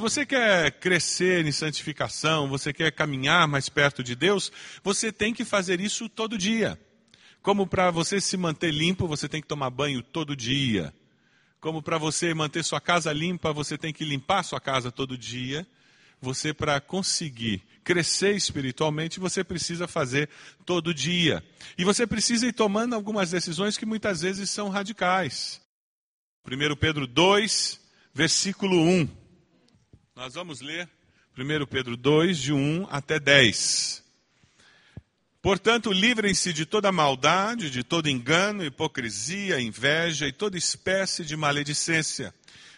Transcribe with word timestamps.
Se 0.00 0.02
você 0.02 0.24
quer 0.24 0.70
crescer 0.80 1.44
em 1.44 1.52
santificação, 1.52 2.48
você 2.48 2.72
quer 2.72 2.90
caminhar 2.90 3.46
mais 3.46 3.68
perto 3.68 4.02
de 4.02 4.16
Deus, 4.16 4.50
você 4.82 5.12
tem 5.12 5.34
que 5.34 5.44
fazer 5.44 5.78
isso 5.78 6.08
todo 6.08 6.38
dia. 6.38 6.80
Como 7.42 7.66
para 7.66 7.90
você 7.90 8.18
se 8.18 8.34
manter 8.38 8.72
limpo, 8.72 9.06
você 9.06 9.28
tem 9.28 9.42
que 9.42 9.46
tomar 9.46 9.68
banho 9.68 10.02
todo 10.02 10.34
dia. 10.34 10.90
Como 11.60 11.82
para 11.82 11.98
você 11.98 12.32
manter 12.32 12.64
sua 12.64 12.80
casa 12.80 13.12
limpa, 13.12 13.52
você 13.52 13.76
tem 13.76 13.92
que 13.92 14.02
limpar 14.02 14.42
sua 14.42 14.58
casa 14.58 14.90
todo 14.90 15.18
dia. 15.18 15.66
Você, 16.18 16.54
para 16.54 16.80
conseguir 16.80 17.62
crescer 17.84 18.34
espiritualmente, 18.34 19.20
você 19.20 19.44
precisa 19.44 19.86
fazer 19.86 20.30
todo 20.64 20.94
dia. 20.94 21.44
E 21.76 21.84
você 21.84 22.06
precisa 22.06 22.46
ir 22.46 22.54
tomando 22.54 22.94
algumas 22.94 23.32
decisões 23.32 23.76
que 23.76 23.84
muitas 23.84 24.22
vezes 24.22 24.48
são 24.48 24.70
radicais. 24.70 25.60
1 26.50 26.74
Pedro 26.76 27.06
2, 27.06 27.78
versículo 28.14 28.80
1. 28.82 29.19
Nós 30.20 30.34
vamos 30.34 30.60
ler 30.60 30.86
1 31.34 31.64
Pedro 31.64 31.96
2, 31.96 32.36
de 32.36 32.52
1 32.52 32.88
até 32.90 33.18
10. 33.18 34.04
Portanto, 35.40 35.90
livrem-se 35.90 36.52
de 36.52 36.66
toda 36.66 36.92
maldade, 36.92 37.70
de 37.70 37.82
todo 37.82 38.06
engano, 38.06 38.62
hipocrisia, 38.62 39.58
inveja 39.58 40.28
e 40.28 40.32
toda 40.32 40.58
espécie 40.58 41.24
de 41.24 41.38
maledicência. 41.38 42.34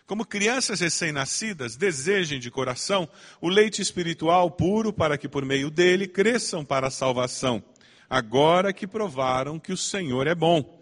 Como 0.07 0.25
crianças 0.25 0.79
recém-nascidas, 0.79 1.75
desejem 1.75 2.39
de 2.39 2.49
coração 2.49 3.09
o 3.41 3.49
leite 3.49 3.83
espiritual 3.83 4.49
puro, 4.49 4.93
para 4.93 5.19
que 5.19 5.29
por 5.29 5.45
meio 5.45 5.69
dele 5.69 6.07
cresçam 6.07 6.65
para 6.65 6.87
a 6.87 6.93
salvação, 6.93 7.61
agora 8.09 8.73
que 8.73 8.87
provaram 8.87 9.59
que 9.59 9.73
o 9.73 9.77
Senhor 9.77 10.29
é 10.29 10.35
bom. 10.37 10.82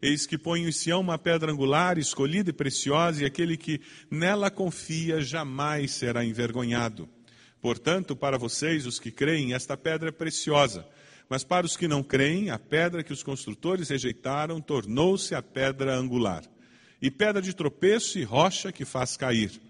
Eis 0.00 0.26
que 0.26 0.38
ponho 0.38 0.68
em 0.68 0.72
Sião 0.72 1.00
uma 1.00 1.18
pedra 1.18 1.50
angular, 1.50 1.98
escolhida 1.98 2.50
e 2.50 2.52
preciosa, 2.52 3.22
e 3.22 3.26
aquele 3.26 3.56
que 3.56 3.80
nela 4.10 4.50
confia 4.50 5.20
jamais 5.20 5.92
será 5.92 6.24
envergonhado. 6.24 7.08
Portanto, 7.60 8.14
para 8.14 8.38
vocês, 8.38 8.86
os 8.86 9.00
que 9.00 9.10
creem, 9.10 9.54
esta 9.54 9.76
pedra 9.76 10.10
é 10.10 10.12
preciosa. 10.12 10.86
Mas 11.28 11.44
para 11.44 11.66
os 11.66 11.76
que 11.76 11.88
não 11.88 12.02
creem, 12.02 12.50
a 12.50 12.58
pedra 12.58 13.02
que 13.02 13.12
os 13.12 13.22
construtores 13.22 13.88
rejeitaram 13.88 14.60
tornou-se 14.60 15.34
a 15.34 15.42
pedra 15.42 15.96
angular. 15.96 16.44
E 17.02 17.10
pedra 17.10 17.42
de 17.42 17.54
tropeço 17.54 18.18
e 18.18 18.22
rocha 18.22 18.72
que 18.72 18.84
faz 18.84 19.16
cair. 19.16 19.60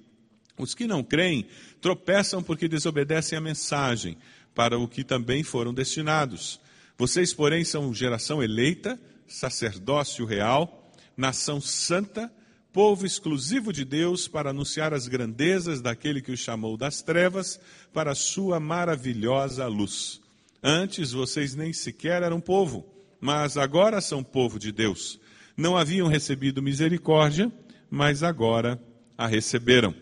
Os 0.59 0.75
que 0.75 0.87
não 0.87 1.03
creem 1.03 1.47
tropeçam 1.81 2.43
porque 2.43 2.69
desobedecem 2.69 3.39
a 3.39 3.41
mensagem, 3.41 4.17
para 4.55 4.79
o 4.79 4.89
que 4.89 5.05
também 5.05 5.43
foram 5.43 5.73
destinados. 5.73 6.61
Vocês, 6.97 7.33
porém, 7.33 7.65
são 7.65 7.95
geração 7.95 8.43
eleita, 8.43 9.01
sacerdócio 9.29 10.25
real, 10.25 10.91
nação 11.17 11.61
santa, 11.61 12.33
povo 12.73 13.05
exclusivo 13.05 13.73
de 13.73 13.85
Deus 13.85 14.27
para 14.27 14.51
anunciar 14.51 14.95
as 14.95 15.07
grandezas 15.07 15.81
daquele 15.81 16.23
que 16.23 16.33
o 16.33 16.37
chamou 16.37 16.77
das 16.77 17.03
trevas 17.03 17.61
para 17.93 18.13
a 18.13 18.15
sua 18.15 18.59
maravilhosa 18.59 19.67
luz. 19.67 20.21
Antes 20.63 21.13
vocês 21.13 21.55
nem 21.55 21.73
sequer 21.73 22.23
eram 22.23 22.41
povo, 22.41 22.87
mas 23.21 23.57
agora 23.57 24.01
são 24.01 24.25
povo 24.25 24.59
de 24.59 24.73
Deus. 24.73 25.21
Não 25.57 25.77
haviam 25.77 26.09
recebido 26.09 26.63
misericórdia, 26.63 27.53
mas 27.91 28.23
agora 28.23 28.81
a 29.17 29.27
receberam. 29.27 29.95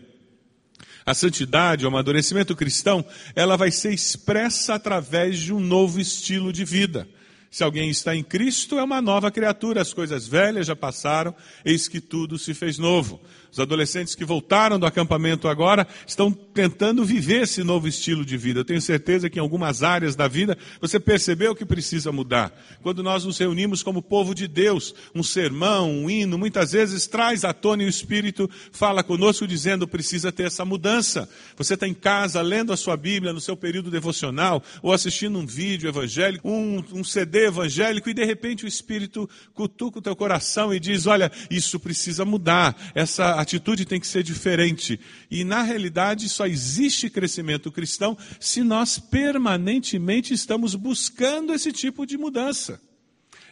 A 1.05 1.13
santidade, 1.13 1.85
o 1.85 1.87
amadurecimento 1.87 2.55
cristão, 2.55 3.03
ela 3.35 3.55
vai 3.55 3.71
ser 3.71 3.93
expressa 3.93 4.75
através 4.75 5.39
de 5.39 5.53
um 5.53 5.59
novo 5.59 5.99
estilo 5.99 6.51
de 6.51 6.65
vida. 6.65 7.07
Se 7.49 7.63
alguém 7.63 7.89
está 7.89 8.15
em 8.15 8.23
Cristo, 8.23 8.77
é 8.77 8.83
uma 8.83 9.01
nova 9.01 9.31
criatura, 9.31 9.81
as 9.81 9.93
coisas 9.93 10.27
velhas 10.27 10.67
já 10.67 10.75
passaram, 10.75 11.33
eis 11.63 11.87
que 11.87 12.01
tudo 12.01 12.37
se 12.37 12.53
fez 12.53 12.77
novo. 12.77 13.21
Os 13.49 13.59
adolescentes 13.59 14.13
que 14.13 14.25
voltaram 14.25 14.77
do 14.77 14.85
acampamento 14.85 15.47
agora 15.47 15.87
estão 16.05 16.31
tentando 16.31 17.05
viver 17.05 17.43
esse 17.43 17.63
novo 17.63 17.87
estilo 17.87 18.25
de 18.25 18.35
vida. 18.35 18.59
Eu 18.59 18.65
tenho 18.65 18.81
certeza 18.81 19.29
que 19.29 19.39
em 19.39 19.41
algumas 19.41 19.81
áreas 19.81 20.15
da 20.15 20.27
vida 20.27 20.57
você 20.81 20.99
percebeu 20.99 21.55
que 21.55 21.65
precisa 21.65 22.11
mudar. 22.11 22.53
Quando 22.83 23.01
nós 23.01 23.23
nos 23.23 23.37
reunimos 23.37 23.81
como 23.81 24.01
povo 24.01 24.35
de 24.35 24.47
Deus, 24.47 24.93
um 25.15 25.23
sermão, 25.23 25.89
um 25.89 26.09
hino, 26.09 26.37
muitas 26.37 26.73
vezes 26.73 27.07
traz 27.07 27.45
à 27.45 27.53
tona 27.53 27.83
e 27.83 27.85
o 27.85 27.89
Espírito 27.89 28.49
fala 28.71 29.01
conosco 29.01 29.47
dizendo 29.47 29.87
precisa 29.87 30.31
ter 30.31 30.47
essa 30.47 30.65
mudança. 30.65 31.29
Você 31.55 31.75
está 31.75 31.87
em 31.87 31.93
casa 31.93 32.41
lendo 32.41 32.73
a 32.73 32.77
sua 32.77 32.97
Bíblia 32.97 33.31
no 33.31 33.39
seu 33.39 33.55
período 33.55 33.89
devocional 33.89 34.61
ou 34.83 34.91
assistindo 34.91 35.39
um 35.39 35.45
vídeo 35.45 35.87
evangélico, 35.87 36.47
um, 36.49 36.83
um 36.93 37.03
CD 37.03 37.36
evangélico 37.45 38.09
e 38.09 38.13
de 38.13 38.25
repente 38.25 38.65
o 38.65 38.67
Espírito 38.67 39.29
cutuca 39.53 39.99
o 39.99 40.01
teu 40.01 40.15
coração 40.15 40.73
e 40.73 40.79
diz: 40.79 41.05
olha, 41.05 41.31
isso 41.49 41.79
precisa 41.79 42.25
mudar. 42.25 42.75
Essa 42.95 43.35
atitude 43.39 43.85
tem 43.85 43.99
que 43.99 44.07
ser 44.07 44.23
diferente. 44.23 44.99
E 45.29 45.43
na 45.43 45.61
realidade 45.61 46.27
só 46.29 46.47
existe 46.47 47.09
crescimento 47.09 47.71
cristão 47.71 48.17
se 48.39 48.63
nós 48.63 48.99
permanentemente 48.99 50.33
estamos 50.33 50.75
buscando 50.75 51.53
esse 51.53 51.71
tipo 51.71 52.05
de 52.05 52.17
mudança. 52.17 52.79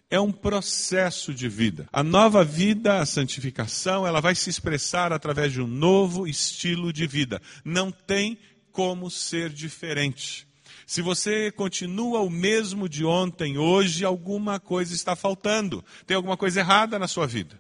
é 0.10 0.20
um 0.20 0.32
processo 0.32 1.34
de 1.34 1.50
vida. 1.50 1.88
A 1.92 2.04
nova 2.04 2.44
vida, 2.44 3.00
a 3.00 3.06
santificação, 3.06 4.06
ela 4.06 4.22
vai 4.22 4.36
se 4.36 4.50
expressar 4.50 5.12
através 5.12 5.52
de 5.52 5.62
um 5.62 5.68
novo 5.68 6.28
estilo 6.28 6.94
de 6.94 7.08
vida. 7.08 7.42
Não 7.64 7.92
tem 7.92 8.38
como 8.72 9.10
ser 9.10 9.50
diferente. 9.50 10.48
Se 10.86 11.02
você 11.02 11.52
continua 11.52 12.20
o 12.20 12.30
mesmo 12.30 12.88
de 12.88 13.04
ontem, 13.04 13.58
hoje, 13.58 14.06
alguma 14.06 14.60
coisa 14.60 14.94
está 14.94 15.16
faltando. 15.16 15.84
Tem 16.06 16.16
alguma 16.16 16.38
coisa 16.38 16.60
errada 16.60 17.00
na 17.00 17.08
sua 17.08 17.26
vida. 17.26 17.60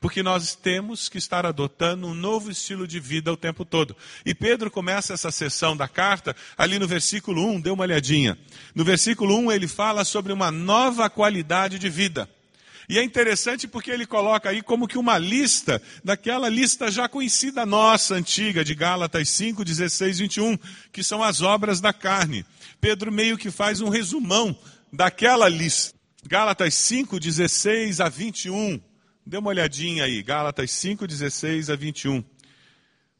Porque 0.00 0.22
nós 0.22 0.54
temos 0.54 1.08
que 1.08 1.18
estar 1.18 1.44
adotando 1.44 2.06
um 2.06 2.14
novo 2.14 2.50
estilo 2.50 2.86
de 2.86 2.98
vida 2.98 3.32
o 3.32 3.36
tempo 3.36 3.64
todo. 3.64 3.94
E 4.24 4.34
Pedro 4.34 4.70
começa 4.70 5.12
essa 5.12 5.30
sessão 5.30 5.76
da 5.76 5.86
carta 5.86 6.34
ali 6.56 6.78
no 6.78 6.88
versículo 6.88 7.46
1, 7.46 7.60
dê 7.60 7.70
uma 7.70 7.82
olhadinha. 7.82 8.38
No 8.74 8.82
versículo 8.82 9.36
1 9.38 9.52
ele 9.52 9.68
fala 9.68 10.04
sobre 10.04 10.32
uma 10.32 10.50
nova 10.50 11.10
qualidade 11.10 11.78
de 11.78 11.90
vida. 11.90 12.28
E 12.90 12.98
é 12.98 13.04
interessante 13.04 13.68
porque 13.68 13.88
ele 13.88 14.04
coloca 14.04 14.50
aí 14.50 14.60
como 14.60 14.88
que 14.88 14.98
uma 14.98 15.16
lista, 15.16 15.80
daquela 16.02 16.48
lista 16.48 16.90
já 16.90 17.08
conhecida 17.08 17.64
nossa, 17.64 18.16
antiga, 18.16 18.64
de 18.64 18.74
Gálatas 18.74 19.28
5, 19.28 19.64
16, 19.64 20.18
21, 20.18 20.58
que 20.90 21.04
são 21.04 21.22
as 21.22 21.40
obras 21.40 21.80
da 21.80 21.92
carne. 21.92 22.44
Pedro 22.80 23.12
meio 23.12 23.38
que 23.38 23.48
faz 23.48 23.80
um 23.80 23.88
resumão 23.88 24.58
daquela 24.92 25.48
lista. 25.48 25.94
Gálatas 26.26 26.74
5, 26.74 27.20
16 27.20 28.00
a 28.00 28.08
21. 28.08 28.80
Dê 29.24 29.38
uma 29.38 29.50
olhadinha 29.50 30.02
aí, 30.02 30.20
Gálatas 30.20 30.72
5, 30.72 31.06
16 31.06 31.70
a 31.70 31.76
21. 31.76 32.24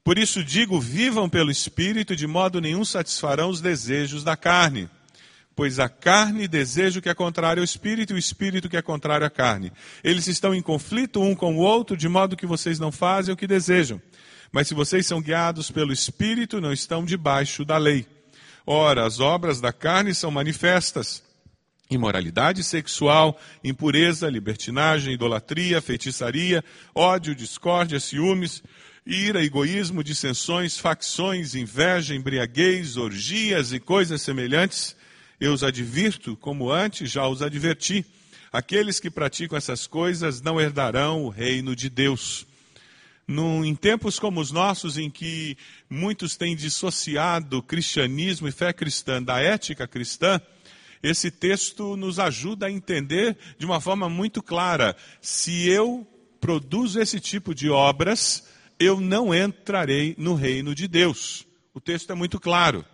Por 0.03 0.19
isso 0.19 0.43
digo: 0.43 0.81
vivam 0.81 1.29
pelo 1.29 1.49
Espírito, 1.49 2.17
de 2.17 2.27
modo 2.27 2.61
nenhum 2.61 2.85
satisfarão 2.85 3.49
os 3.49 3.61
desejos 3.61 4.25
da 4.25 4.37
carne. 4.37 4.91
Pois 5.55 5.79
a 5.79 5.89
carne 5.89 6.49
deseja 6.49 6.99
o 6.99 7.03
que 7.03 7.09
é 7.09 7.15
contrário 7.15 7.61
ao 7.61 7.65
Espírito, 7.65 8.13
e 8.13 8.17
o 8.17 8.19
Espírito 8.19 8.69
que 8.69 8.77
é 8.77 8.83
contrário 8.83 9.27
à 9.27 9.31
carne. 9.31 9.73
Eles 10.03 10.27
estão 10.27 10.55
em 10.55 10.63
conflito 10.63 11.21
um 11.21 11.35
com 11.35 11.57
o 11.57 11.61
outro, 11.61 11.97
de 11.97 12.09
modo 12.09 12.37
que 12.37 12.47
vocês 12.47 12.79
não 12.79 12.91
fazem 12.91 13.35
o 13.35 13.37
que 13.37 13.47
desejam. 13.47 14.01
Mas 14.53 14.69
se 14.69 14.75
vocês 14.75 15.07
são 15.07 15.21
guiados 15.21 15.71
pelo 15.71 15.93
Espírito, 15.93 16.61
não 16.61 16.73
estão 16.73 17.05
debaixo 17.05 17.65
da 17.65 17.77
lei. 17.77 18.07
Ora, 18.67 19.07
as 19.07 19.21
obras 19.21 19.61
da 19.61 19.73
carne 19.73 20.15
são 20.15 20.31
manifestas 20.31 21.23
imoralidade 21.91 22.63
sexual, 22.63 23.39
impureza, 23.65 24.31
libertinagem, 24.31 25.15
idolatria, 25.15 25.83
feitiçaria, 25.83 26.65
ódio, 26.95 27.35
discórdia, 27.35 27.99
ciúmes, 27.99 28.63
ira, 29.05 29.45
egoísmo, 29.45 30.05
dissensões, 30.05 30.79
facções, 30.79 31.55
inveja, 31.55 32.15
embriaguez, 32.15 32.97
orgias 32.97 33.73
e 33.73 33.81
coisas 33.81 34.23
semelhantes. 34.23 34.97
Eu 35.41 35.55
os 35.55 35.65
advirto, 35.65 36.37
como 36.37 36.71
antes 36.71 37.11
já 37.11 37.27
os 37.27 37.41
adverti. 37.41 38.05
Aqueles 38.53 39.01
que 39.01 39.11
praticam 39.11 39.57
essas 39.57 39.87
coisas 39.87 40.43
não 40.43 40.61
herdarão 40.61 41.25
o 41.25 41.31
reino 41.31 41.75
de 41.75 41.89
Deus. 41.89 42.47
Num, 43.27 43.65
em 43.65 43.75
tempos 43.75 44.19
como 44.19 44.39
os 44.39 44.51
nossos, 44.51 44.99
em 44.99 45.09
que 45.09 45.57
muitos 45.89 46.37
têm 46.37 46.55
dissociado 46.55 47.63
cristianismo 47.63 48.49
e 48.49 48.53
fé 48.53 48.71
cristã 48.71 49.23
da 49.23 49.41
ética 49.41 49.89
cristã, 49.89 50.39
esse 51.03 51.31
texto 51.31 51.97
nos 51.97 52.19
ajuda 52.19 52.67
a 52.67 52.71
entender 52.71 53.35
de 53.57 53.65
uma 53.65 53.81
forma 53.81 54.11
muito 54.11 54.43
clara: 54.43 54.95
se 55.23 55.67
eu 55.71 56.07
produzo 56.39 57.01
esse 57.01 57.19
tipo 57.19 57.55
de 57.55 57.71
obras, 57.71 58.47
eu 58.79 59.01
não 59.01 59.35
entrarei 59.35 60.15
no 60.19 60.35
reino 60.35 60.75
de 60.75 60.87
Deus. 60.87 61.47
O 61.73 61.81
texto 61.81 62.11
é 62.11 62.15
muito 62.15 62.39
claro. 62.39 62.85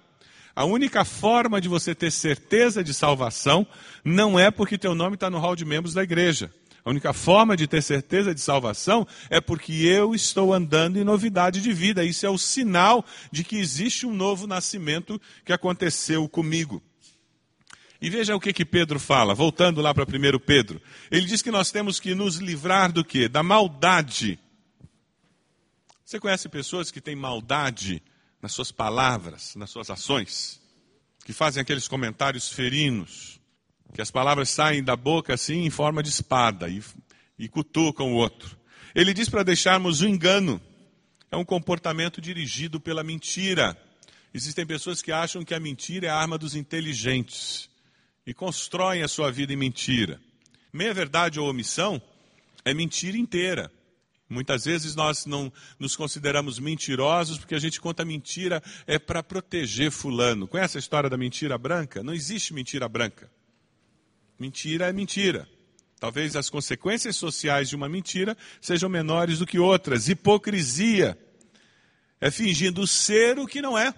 A 0.56 0.64
única 0.64 1.04
forma 1.04 1.60
de 1.60 1.68
você 1.68 1.94
ter 1.94 2.10
certeza 2.10 2.82
de 2.82 2.94
salvação 2.94 3.66
não 4.02 4.38
é 4.38 4.50
porque 4.50 4.78
teu 4.78 4.94
nome 4.94 5.14
está 5.14 5.28
no 5.28 5.38
hall 5.38 5.54
de 5.54 5.66
membros 5.66 5.92
da 5.92 6.02
igreja. 6.02 6.50
A 6.82 6.88
única 6.88 7.12
forma 7.12 7.54
de 7.54 7.66
ter 7.66 7.82
certeza 7.82 8.34
de 8.34 8.40
salvação 8.40 9.06
é 9.28 9.38
porque 9.38 9.72
eu 9.72 10.14
estou 10.14 10.54
andando 10.54 10.98
em 10.98 11.04
novidade 11.04 11.60
de 11.60 11.74
vida. 11.74 12.02
Isso 12.04 12.24
é 12.24 12.30
o 12.30 12.38
sinal 12.38 13.04
de 13.30 13.44
que 13.44 13.58
existe 13.58 14.06
um 14.06 14.14
novo 14.14 14.46
nascimento 14.46 15.20
que 15.44 15.52
aconteceu 15.52 16.26
comigo. 16.26 16.82
E 18.00 18.08
veja 18.08 18.34
o 18.34 18.40
que, 18.40 18.52
que 18.52 18.64
Pedro 18.64 18.98
fala, 18.98 19.34
voltando 19.34 19.82
lá 19.82 19.92
para 19.92 20.04
1 20.04 20.38
Pedro. 20.38 20.80
Ele 21.10 21.26
diz 21.26 21.42
que 21.42 21.50
nós 21.50 21.70
temos 21.70 22.00
que 22.00 22.14
nos 22.14 22.36
livrar 22.36 22.90
do 22.92 23.04
quê? 23.04 23.28
Da 23.28 23.42
maldade. 23.42 24.38
Você 26.02 26.18
conhece 26.18 26.48
pessoas 26.48 26.90
que 26.90 27.00
têm 27.00 27.16
maldade 27.16 28.02
nas 28.40 28.52
suas 28.52 28.70
palavras, 28.70 29.54
nas 29.56 29.70
suas 29.70 29.90
ações? 29.90 30.60
Que 31.24 31.32
fazem 31.32 31.60
aqueles 31.60 31.88
comentários 31.88 32.48
ferinos, 32.48 33.40
que 33.94 34.00
as 34.00 34.10
palavras 34.10 34.50
saem 34.50 34.82
da 34.82 34.94
boca 34.94 35.34
assim 35.34 35.64
em 35.64 35.70
forma 35.70 36.02
de 36.02 36.08
espada 36.08 36.68
e, 36.68 36.82
e 37.38 37.48
cutucam 37.48 38.12
o 38.12 38.16
outro. 38.16 38.56
Ele 38.94 39.12
diz 39.12 39.28
para 39.28 39.42
deixarmos 39.42 40.00
o 40.00 40.06
engano. 40.06 40.60
É 41.30 41.36
um 41.36 41.44
comportamento 41.44 42.20
dirigido 42.20 42.80
pela 42.80 43.02
mentira. 43.02 43.76
Existem 44.32 44.66
pessoas 44.66 45.02
que 45.02 45.10
acham 45.10 45.44
que 45.44 45.54
a 45.54 45.60
mentira 45.60 46.06
é 46.06 46.10
a 46.10 46.16
arma 46.16 46.38
dos 46.38 46.54
inteligentes 46.54 47.68
e 48.26 48.32
constroem 48.32 49.02
a 49.02 49.08
sua 49.08 49.30
vida 49.30 49.52
em 49.52 49.56
mentira. 49.56 50.20
Meia 50.72 50.92
verdade 50.92 51.40
ou 51.40 51.48
omissão 51.48 52.00
é 52.64 52.74
mentira 52.74 53.16
inteira. 53.16 53.70
Muitas 54.28 54.64
vezes 54.64 54.96
nós 54.96 55.24
não 55.24 55.52
nos 55.78 55.94
consideramos 55.94 56.58
mentirosos 56.58 57.38
porque 57.38 57.54
a 57.54 57.58
gente 57.58 57.80
conta 57.80 58.04
mentira 58.04 58.62
é 58.86 58.98
para 58.98 59.22
proteger 59.22 59.90
fulano. 59.90 60.48
Conhece 60.48 60.76
a 60.76 60.80
história 60.80 61.08
da 61.08 61.16
mentira 61.16 61.56
branca? 61.56 62.02
Não 62.02 62.12
existe 62.12 62.52
mentira 62.52 62.88
branca. 62.88 63.30
Mentira 64.38 64.88
é 64.88 64.92
mentira. 64.92 65.48
Talvez 65.98 66.36
as 66.36 66.50
consequências 66.50 67.16
sociais 67.16 67.68
de 67.68 67.76
uma 67.76 67.88
mentira 67.88 68.36
sejam 68.60 68.88
menores 68.88 69.38
do 69.38 69.46
que 69.46 69.58
outras. 69.58 70.08
Hipocrisia 70.08 71.16
é 72.20 72.30
fingindo 72.30 72.86
ser 72.86 73.38
o 73.38 73.46
que 73.46 73.62
não 73.62 73.78
é. 73.78 73.94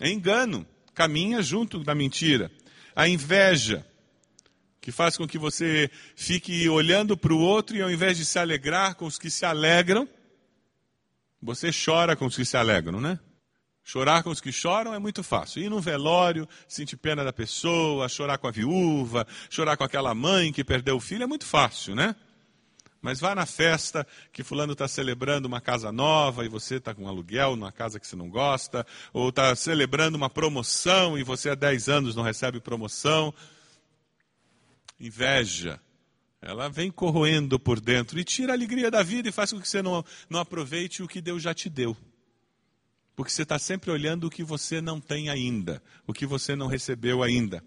É 0.00 0.10
engano. 0.10 0.66
Caminha 0.94 1.42
junto 1.42 1.82
da 1.82 1.94
mentira 1.94 2.50
a 2.96 3.06
inveja, 3.06 3.86
que 4.86 4.92
faz 4.92 5.16
com 5.16 5.26
que 5.26 5.36
você 5.36 5.90
fique 6.14 6.68
olhando 6.68 7.16
para 7.16 7.32
o 7.32 7.40
outro 7.40 7.76
e 7.76 7.82
ao 7.82 7.90
invés 7.90 8.16
de 8.16 8.24
se 8.24 8.38
alegrar 8.38 8.94
com 8.94 9.04
os 9.04 9.18
que 9.18 9.28
se 9.28 9.44
alegram, 9.44 10.08
você 11.42 11.72
chora 11.72 12.14
com 12.14 12.24
os 12.24 12.36
que 12.36 12.44
se 12.44 12.56
alegram, 12.56 13.00
né? 13.00 13.18
Chorar 13.82 14.22
com 14.22 14.30
os 14.30 14.40
que 14.40 14.52
choram 14.52 14.94
é 14.94 15.00
muito 15.00 15.24
fácil. 15.24 15.60
Ir 15.60 15.68
num 15.68 15.80
velório, 15.80 16.48
sentir 16.68 16.96
pena 16.98 17.24
da 17.24 17.32
pessoa, 17.32 18.08
chorar 18.08 18.38
com 18.38 18.46
a 18.46 18.52
viúva, 18.52 19.26
chorar 19.50 19.76
com 19.76 19.82
aquela 19.82 20.14
mãe 20.14 20.52
que 20.52 20.62
perdeu 20.62 20.94
o 20.94 21.00
filho 21.00 21.24
é 21.24 21.26
muito 21.26 21.46
fácil, 21.46 21.96
né? 21.96 22.14
Mas 23.02 23.18
vá 23.18 23.34
na 23.34 23.44
festa 23.44 24.06
que 24.32 24.44
fulano 24.44 24.72
está 24.72 24.86
celebrando 24.86 25.48
uma 25.48 25.60
casa 25.60 25.90
nova 25.90 26.44
e 26.44 26.48
você 26.48 26.76
está 26.76 26.94
com 26.94 27.08
aluguel 27.08 27.56
numa 27.56 27.72
casa 27.72 27.98
que 27.98 28.06
você 28.06 28.14
não 28.14 28.28
gosta, 28.28 28.86
ou 29.12 29.30
está 29.30 29.52
celebrando 29.56 30.16
uma 30.16 30.30
promoção 30.30 31.18
e 31.18 31.24
você 31.24 31.50
há 31.50 31.56
10 31.56 31.88
anos 31.88 32.14
não 32.14 32.22
recebe 32.22 32.60
promoção. 32.60 33.34
Inveja. 34.98 35.80
Ela 36.40 36.68
vem 36.68 36.90
corroendo 36.90 37.58
por 37.58 37.80
dentro 37.80 38.18
e 38.18 38.24
tira 38.24 38.52
a 38.52 38.56
alegria 38.56 38.90
da 38.90 39.02
vida 39.02 39.28
e 39.28 39.32
faz 39.32 39.52
com 39.52 39.60
que 39.60 39.68
você 39.68 39.82
não, 39.82 40.04
não 40.28 40.40
aproveite 40.40 41.02
o 41.02 41.08
que 41.08 41.20
Deus 41.20 41.42
já 41.42 41.52
te 41.52 41.68
deu. 41.68 41.96
Porque 43.16 43.32
você 43.32 43.42
está 43.42 43.58
sempre 43.58 43.90
olhando 43.90 44.26
o 44.26 44.30
que 44.30 44.44
você 44.44 44.80
não 44.80 45.00
tem 45.00 45.28
ainda, 45.28 45.82
o 46.06 46.12
que 46.12 46.26
você 46.26 46.54
não 46.54 46.66
recebeu 46.66 47.22
ainda. 47.22 47.64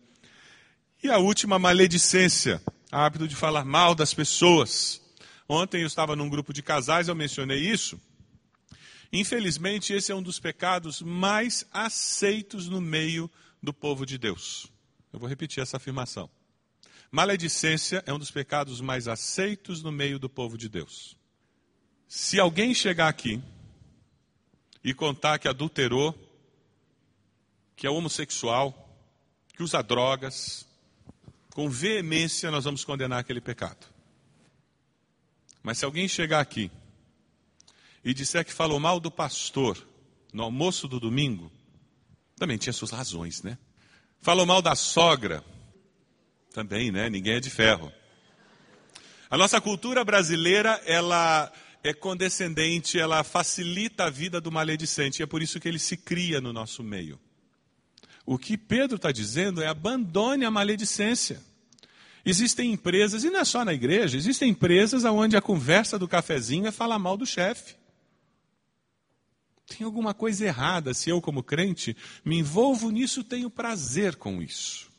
E 1.04 1.10
a 1.10 1.18
última, 1.18 1.58
maledicência, 1.58 2.62
hábito 2.92 3.28
de 3.28 3.36
falar 3.36 3.66
mal 3.66 3.96
das 3.96 4.14
pessoas. 4.14 5.02
Ontem 5.48 5.82
eu 5.82 5.88
estava 5.88 6.16
num 6.16 6.30
grupo 6.30 6.54
de 6.54 6.62
casais, 6.62 7.08
eu 7.08 7.16
mencionei 7.16 7.60
isso. 7.60 8.00
Infelizmente, 9.12 9.92
esse 9.92 10.12
é 10.12 10.16
um 10.16 10.22
dos 10.22 10.40
pecados 10.40 11.02
mais 11.02 11.66
aceitos 11.72 12.70
no 12.70 12.80
meio 12.80 13.30
do 13.62 13.74
povo 13.74 14.06
de 14.06 14.18
Deus. 14.18 14.68
Eu 15.12 15.20
vou 15.20 15.28
repetir 15.28 15.64
essa 15.64 15.78
afirmação. 15.78 16.30
Maledicência 17.12 18.04
é 18.06 18.14
um 18.14 18.20
dos 18.20 18.30
pecados 18.30 18.82
mais 18.82 19.08
aceitos 19.08 19.82
no 19.82 19.92
meio 19.92 20.20
do 20.20 20.30
povo 20.30 20.58
de 20.58 20.70
Deus. 20.70 21.18
Se 22.08 22.40
alguém 22.40 22.74
chegar 22.74 23.08
aqui 23.08 23.42
e 24.84 24.94
contar 24.94 25.40
que 25.40 25.48
adulterou, 25.48 26.16
que 27.76 27.88
é 27.88 27.90
homossexual, 27.90 28.98
que 29.56 29.64
usa 29.64 29.82
drogas, 29.82 30.68
com 31.54 31.70
veemência 31.70 32.52
nós 32.52 32.64
vamos 32.64 32.86
condenar 32.86 33.20
aquele 33.20 33.42
pecado. 33.42 33.88
Mas 35.64 35.80
se 35.80 35.86
alguém 35.86 36.08
chegar 36.08 36.40
aqui 36.40 36.72
e 38.04 38.14
disser 38.14 38.46
que 38.46 38.54
falou 38.54 38.80
mal 38.80 39.00
do 39.00 39.12
pastor 39.12 39.86
no 40.32 40.44
almoço 40.44 40.88
do 40.88 41.00
domingo, 41.00 41.52
também 42.36 42.58
tinha 42.58 42.72
suas 42.72 42.92
razões, 42.92 43.42
né? 43.44 43.58
Falou 44.22 44.46
mal 44.46 44.62
da 44.62 44.76
sogra, 44.76 45.44
também, 46.54 46.92
né? 46.92 47.10
Ninguém 47.10 47.36
é 47.36 47.40
de 47.40 47.50
ferro. 47.50 47.92
A 49.30 49.38
nossa 49.38 49.62
cultura 49.62 50.04
brasileira, 50.04 50.82
ela 50.86 51.52
é 51.84 51.94
condescendente, 51.94 53.00
ela 53.00 53.24
facilita 53.24 54.06
a 54.06 54.10
vida 54.10 54.42
do 54.42 54.52
maledicente, 54.52 55.22
e 55.22 55.24
é 55.24 55.26
por 55.28 55.42
isso 55.42 55.60
que 55.60 55.68
ele 55.68 55.80
se 55.80 55.96
cria 55.96 56.42
no 56.42 56.52
nosso 56.52 56.84
meio. 56.84 57.20
O 58.26 58.38
que 58.38 58.58
Pedro 58.58 58.98
está 58.98 59.12
dizendo 59.12 59.62
é 59.62 59.68
abandone 59.68 60.46
a 60.46 60.52
maledicência. 60.52 61.42
Existem 62.26 62.72
empresas, 62.72 63.24
e 63.24 63.30
não 63.30 63.40
é 63.40 63.46
só 63.46 63.64
na 63.64 63.74
igreja, 63.74 64.18
existem 64.18 64.50
empresas 64.50 65.04
onde 65.06 65.38
a 65.38 65.42
conversa 65.42 65.98
do 65.98 66.08
cafezinho 66.08 66.68
é 66.68 66.72
falar 66.72 67.00
mal 67.00 67.16
do 67.16 67.26
chefe. 67.26 67.76
Tem 69.66 69.86
alguma 69.86 70.14
coisa 70.14 70.46
errada 70.46 70.94
se 70.94 71.10
eu, 71.10 71.22
como 71.22 71.44
crente, 71.44 71.96
me 72.26 72.38
envolvo 72.40 72.90
nisso, 72.90 73.24
tenho 73.24 73.50
prazer 73.50 74.16
com 74.16 74.42
isso. 74.42 74.90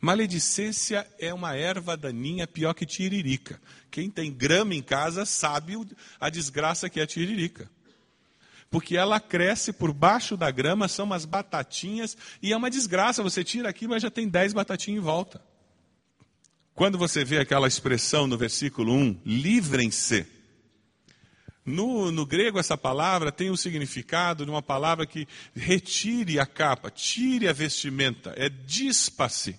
Maledicência 0.00 1.06
é 1.18 1.32
uma 1.32 1.54
erva 1.54 1.96
daninha 1.96 2.46
pior 2.46 2.74
que 2.74 2.86
tiririca. 2.86 3.60
Quem 3.90 4.10
tem 4.10 4.32
grama 4.32 4.74
em 4.74 4.82
casa 4.82 5.24
sabe 5.24 5.74
a 6.20 6.28
desgraça 6.28 6.88
que 6.88 7.00
é 7.00 7.02
a 7.02 7.06
tiririca. 7.06 7.70
Porque 8.70 8.96
ela 8.96 9.18
cresce 9.18 9.72
por 9.72 9.92
baixo 9.92 10.36
da 10.36 10.50
grama, 10.50 10.88
são 10.88 11.06
umas 11.06 11.24
batatinhas, 11.24 12.16
e 12.42 12.52
é 12.52 12.56
uma 12.56 12.70
desgraça. 12.70 13.22
Você 13.22 13.42
tira 13.42 13.68
aqui, 13.68 13.88
mas 13.88 14.02
já 14.02 14.10
tem 14.10 14.28
dez 14.28 14.52
batatinhas 14.52 15.00
em 15.00 15.04
volta. 15.04 15.40
Quando 16.74 16.98
você 16.98 17.24
vê 17.24 17.38
aquela 17.38 17.66
expressão 17.66 18.26
no 18.26 18.36
versículo 18.36 18.92
1, 18.92 19.20
livrem-se 19.24 20.26
no, 21.68 22.10
no, 22.10 22.24
grego, 22.24 22.58
essa 22.58 22.78
palavra 22.78 23.30
tem 23.30 23.50
o 23.50 23.56
significado 23.56 24.44
de 24.44 24.50
uma 24.50 24.62
palavra 24.62 25.06
que 25.06 25.28
retire 25.54 26.40
a 26.40 26.46
capa, 26.46 26.90
tire 26.90 27.46
a 27.46 27.52
vestimenta, 27.52 28.32
é 28.36 28.48
dispa-se. 28.48 29.58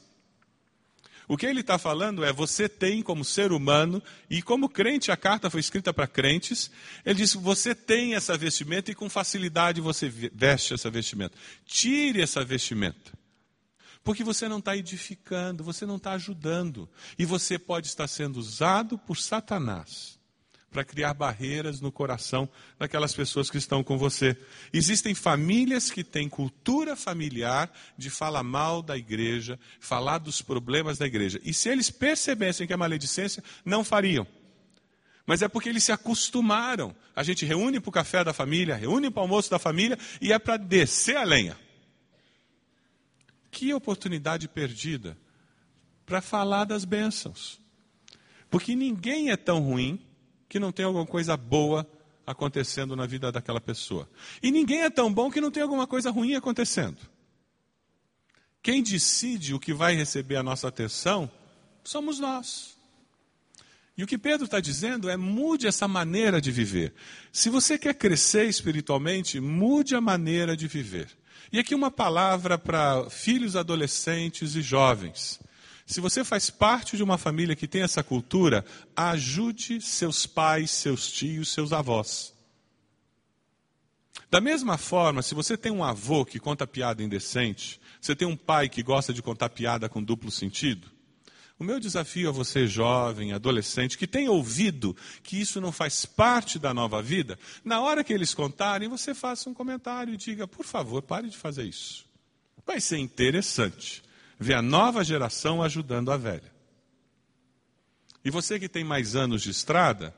O 1.29 1.37
que 1.37 1.45
ele 1.45 1.59
está 1.61 1.77
falando 1.77 2.25
é: 2.25 2.33
você 2.33 2.67
tem 2.67 3.03
como 3.03 3.23
ser 3.23 3.51
humano, 3.51 4.01
e 4.27 4.41
como 4.41 4.67
crente, 4.67 5.11
a 5.11 5.15
carta 5.15 5.47
foi 5.47 5.59
escrita 5.59 5.93
para 5.93 6.07
crentes, 6.07 6.71
ele 7.05 7.19
diz: 7.19 7.35
você 7.35 7.75
tem 7.75 8.15
essa 8.15 8.35
vestimenta 8.35 8.89
e 8.89 8.95
com 8.95 9.07
facilidade 9.07 9.79
você 9.79 10.09
veste 10.09 10.73
essa 10.73 10.89
vestimenta. 10.89 11.37
Tire 11.65 12.19
essa 12.19 12.43
vestimenta. 12.43 13.13
Porque 14.03 14.23
você 14.23 14.47
não 14.47 14.57
está 14.57 14.75
edificando, 14.75 15.63
você 15.63 15.85
não 15.85 15.97
está 15.97 16.13
ajudando, 16.13 16.89
e 17.17 17.25
você 17.25 17.59
pode 17.59 17.85
estar 17.85 18.07
sendo 18.07 18.37
usado 18.37 18.97
por 18.97 19.15
Satanás 19.15 20.18
para 20.71 20.83
criar 20.83 21.13
barreiras 21.13 21.81
no 21.81 21.91
coração 21.91 22.47
daquelas 22.77 23.13
pessoas 23.13 23.49
que 23.49 23.57
estão 23.57 23.83
com 23.83 23.97
você. 23.97 24.37
Existem 24.71 25.15
famílias 25.15 25.89
que 25.89 26.03
têm 26.03 26.29
cultura 26.29 26.95
familiar 26.95 27.71
de 27.97 28.09
falar 28.09 28.43
mal 28.43 28.81
da 28.81 28.95
igreja, 28.95 29.59
falar 29.79 30.19
dos 30.19 30.41
problemas 30.41 30.97
da 30.97 31.07
igreja. 31.07 31.39
E 31.43 31.53
se 31.53 31.69
eles 31.69 31.89
percebessem 31.89 32.67
que 32.67 32.73
é 32.73 32.77
maledicência, 32.77 33.43
não 33.65 33.83
fariam. 33.83 34.27
Mas 35.25 35.41
é 35.41 35.47
porque 35.47 35.69
eles 35.69 35.83
se 35.83 35.91
acostumaram. 35.91 36.95
A 37.15 37.23
gente 37.23 37.45
reúne 37.45 37.79
para 37.79 37.89
o 37.89 37.93
café 37.93 38.23
da 38.23 38.33
família, 38.33 38.75
reúne 38.75 39.09
para 39.09 39.21
o 39.21 39.23
almoço 39.23 39.49
da 39.49 39.59
família 39.59 39.97
e 40.21 40.31
é 40.31 40.39
para 40.39 40.57
descer 40.57 41.17
a 41.17 41.23
lenha. 41.23 41.57
Que 43.51 43.73
oportunidade 43.73 44.47
perdida 44.47 45.17
para 46.05 46.21
falar 46.21 46.65
das 46.65 46.85
bênçãos. 46.85 47.59
Porque 48.49 48.75
ninguém 48.75 49.29
é 49.29 49.37
tão 49.37 49.59
ruim 49.59 50.03
que 50.49 50.59
não 50.59 50.71
tem 50.71 50.83
alguma 50.83 51.05
coisa 51.05 51.37
boa 51.37 51.87
acontecendo 52.25 52.95
na 52.95 53.05
vida 53.05 53.31
daquela 53.31 53.61
pessoa. 53.61 54.09
E 54.41 54.51
ninguém 54.51 54.81
é 54.81 54.89
tão 54.89 55.13
bom 55.13 55.31
que 55.31 55.39
não 55.39 55.51
tem 55.51 55.63
alguma 55.63 55.87
coisa 55.87 56.09
ruim 56.09 56.35
acontecendo. 56.35 56.97
Quem 58.61 58.83
decide 58.83 59.53
o 59.53 59.59
que 59.59 59.73
vai 59.73 59.95
receber 59.95 60.35
a 60.35 60.43
nossa 60.43 60.67
atenção 60.67 61.31
somos 61.83 62.19
nós. 62.19 62.77
E 63.97 64.03
o 64.03 64.07
que 64.07 64.17
Pedro 64.17 64.45
está 64.45 64.59
dizendo 64.59 65.09
é 65.09 65.17
mude 65.17 65.67
essa 65.67 65.87
maneira 65.87 66.39
de 66.39 66.51
viver. 66.51 66.93
Se 67.31 67.49
você 67.49 67.77
quer 67.77 67.93
crescer 67.93 68.45
espiritualmente, 68.45 69.39
mude 69.39 69.95
a 69.95 70.01
maneira 70.01 70.55
de 70.55 70.67
viver. 70.67 71.09
E 71.51 71.59
aqui 71.59 71.75
uma 71.75 71.91
palavra 71.91 72.57
para 72.57 73.09
filhos, 73.09 73.55
adolescentes 73.55 74.55
e 74.55 74.61
jovens. 74.61 75.39
Se 75.89 75.99
você 75.99 76.23
faz 76.23 76.51
parte 76.51 76.95
de 76.95 77.01
uma 77.01 77.17
família 77.17 77.55
que 77.55 77.67
tem 77.67 77.81
essa 77.81 78.03
cultura, 78.03 78.63
ajude 78.95 79.81
seus 79.81 80.27
pais, 80.27 80.69
seus 80.69 81.11
tios, 81.11 81.49
seus 81.49 81.73
avós. 81.73 82.31
Da 84.29 84.39
mesma 84.39 84.77
forma, 84.77 85.23
se 85.23 85.33
você 85.33 85.57
tem 85.57 85.71
um 85.71 85.83
avô 85.83 86.23
que 86.23 86.39
conta 86.39 86.67
piada 86.67 87.01
indecente, 87.01 87.81
você 87.99 88.15
tem 88.15 88.27
um 88.27 88.37
pai 88.37 88.69
que 88.69 88.83
gosta 88.83 89.11
de 89.11 89.23
contar 89.23 89.49
piada 89.49 89.89
com 89.89 90.03
duplo 90.03 90.29
sentido, 90.29 90.87
o 91.57 91.63
meu 91.63 91.79
desafio 91.79 92.29
a 92.29 92.31
você, 92.31 92.67
jovem, 92.67 93.33
adolescente, 93.33 93.97
que 93.97 94.05
tem 94.05 94.29
ouvido 94.29 94.95
que 95.23 95.41
isso 95.41 95.59
não 95.59 95.71
faz 95.71 96.05
parte 96.05 96.59
da 96.59 96.71
nova 96.71 97.01
vida, 97.01 97.37
na 97.65 97.81
hora 97.81 98.03
que 98.03 98.13
eles 98.13 98.35
contarem, 98.35 98.87
você 98.87 99.15
faça 99.15 99.49
um 99.49 99.55
comentário 99.55 100.13
e 100.13 100.17
diga, 100.17 100.47
por 100.47 100.65
favor, 100.65 101.01
pare 101.01 101.27
de 101.29 101.35
fazer 101.35 101.63
isso. 101.63 102.05
Vai 102.63 102.79
ser 102.79 102.99
interessante 102.99 104.07
ver 104.39 104.53
a 104.53 104.61
nova 104.61 105.03
geração 105.03 105.61
ajudando 105.61 106.11
a 106.11 106.17
velha. 106.17 106.51
E 108.23 108.31
você 108.31 108.59
que 108.59 108.69
tem 108.69 108.83
mais 108.83 109.15
anos 109.15 109.41
de 109.41 109.49
estrada, 109.49 110.15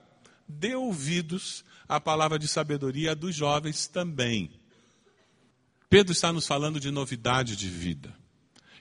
dê 0.47 0.75
ouvidos 0.75 1.65
à 1.87 1.99
palavra 1.99 2.37
de 2.37 2.47
sabedoria 2.47 3.15
dos 3.15 3.35
jovens 3.35 3.87
também. 3.87 4.51
Pedro 5.89 6.11
está 6.11 6.31
nos 6.31 6.47
falando 6.47 6.79
de 6.79 6.91
novidade 6.91 7.55
de 7.55 7.67
vida. 7.67 8.15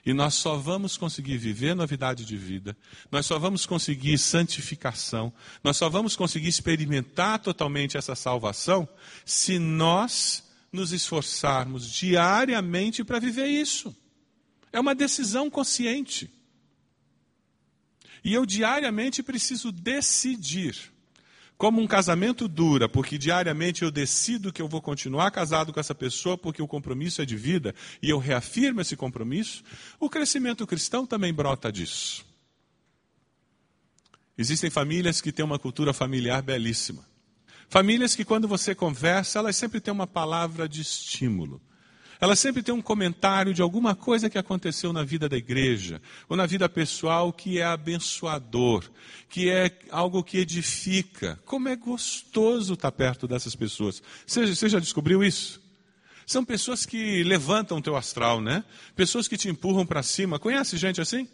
E 0.05 0.13
nós 0.13 0.33
só 0.33 0.55
vamos 0.55 0.97
conseguir 0.97 1.37
viver 1.37 1.75
novidade 1.75 2.25
de 2.25 2.35
vida, 2.35 2.75
nós 3.11 3.27
só 3.27 3.37
vamos 3.37 3.67
conseguir 3.67 4.17
santificação, 4.17 5.31
nós 5.63 5.77
só 5.77 5.89
vamos 5.89 6.15
conseguir 6.15 6.47
experimentar 6.47 7.37
totalmente 7.37 7.97
essa 7.97 8.15
salvação 8.15 8.89
se 9.23 9.59
nós 9.59 10.43
nos 10.73 10.91
esforçarmos 10.91 11.87
diariamente 11.87 13.03
para 13.03 13.19
viver 13.19 13.45
isso. 13.45 13.95
É 14.71 14.79
uma 14.79 14.95
decisão 14.95 15.49
consciente. 15.49 16.29
E 18.23 18.33
eu 18.33 18.45
diariamente 18.45 19.23
preciso 19.23 19.71
decidir. 19.71 20.91
Como 21.57 21.79
um 21.79 21.85
casamento 21.85 22.47
dura, 22.47 22.89
porque 22.89 23.19
diariamente 23.19 23.83
eu 23.83 23.91
decido 23.91 24.51
que 24.51 24.61
eu 24.61 24.67
vou 24.67 24.81
continuar 24.81 25.29
casado 25.29 25.71
com 25.71 25.79
essa 25.79 25.93
pessoa 25.93 26.35
porque 26.35 26.59
o 26.59 26.67
compromisso 26.67 27.21
é 27.21 27.25
de 27.25 27.35
vida 27.35 27.75
e 28.01 28.09
eu 28.09 28.17
reafirmo 28.17 28.81
esse 28.81 28.95
compromisso, 28.95 29.63
o 29.99 30.09
crescimento 30.09 30.65
cristão 30.65 31.05
também 31.05 31.31
brota 31.31 31.71
disso. 31.71 32.25
Existem 34.35 34.71
famílias 34.71 35.21
que 35.21 35.31
têm 35.31 35.45
uma 35.45 35.59
cultura 35.59 35.93
familiar 35.93 36.41
belíssima. 36.41 37.05
Famílias 37.69 38.15
que, 38.15 38.25
quando 38.25 38.47
você 38.47 38.73
conversa, 38.73 39.37
elas 39.37 39.55
sempre 39.55 39.79
têm 39.79 39.93
uma 39.93 40.07
palavra 40.07 40.67
de 40.67 40.81
estímulo. 40.81 41.61
Ela 42.21 42.35
sempre 42.35 42.61
tem 42.61 42.73
um 42.73 42.83
comentário 42.83 43.51
de 43.51 43.63
alguma 43.63 43.95
coisa 43.95 44.29
que 44.29 44.37
aconteceu 44.37 44.93
na 44.93 45.03
vida 45.03 45.27
da 45.27 45.35
igreja, 45.35 45.99
ou 46.29 46.37
na 46.37 46.45
vida 46.45 46.69
pessoal 46.69 47.33
que 47.33 47.57
é 47.57 47.63
abençoador, 47.63 48.87
que 49.27 49.49
é 49.49 49.75
algo 49.89 50.23
que 50.23 50.37
edifica. 50.37 51.39
Como 51.43 51.67
é 51.67 51.75
gostoso 51.75 52.75
estar 52.75 52.91
perto 52.91 53.27
dessas 53.27 53.55
pessoas. 53.55 54.03
Você, 54.23 54.45
você 54.45 54.69
já 54.69 54.77
descobriu 54.77 55.23
isso? 55.23 55.59
São 56.27 56.45
pessoas 56.45 56.85
que 56.85 57.23
levantam 57.23 57.79
o 57.79 57.81
teu 57.81 57.95
astral, 57.95 58.39
né? 58.39 58.63
Pessoas 58.95 59.27
que 59.27 59.35
te 59.35 59.49
empurram 59.49 59.83
para 59.83 60.03
cima. 60.03 60.37
Conhece 60.37 60.77
gente 60.77 61.01
assim? 61.01 61.27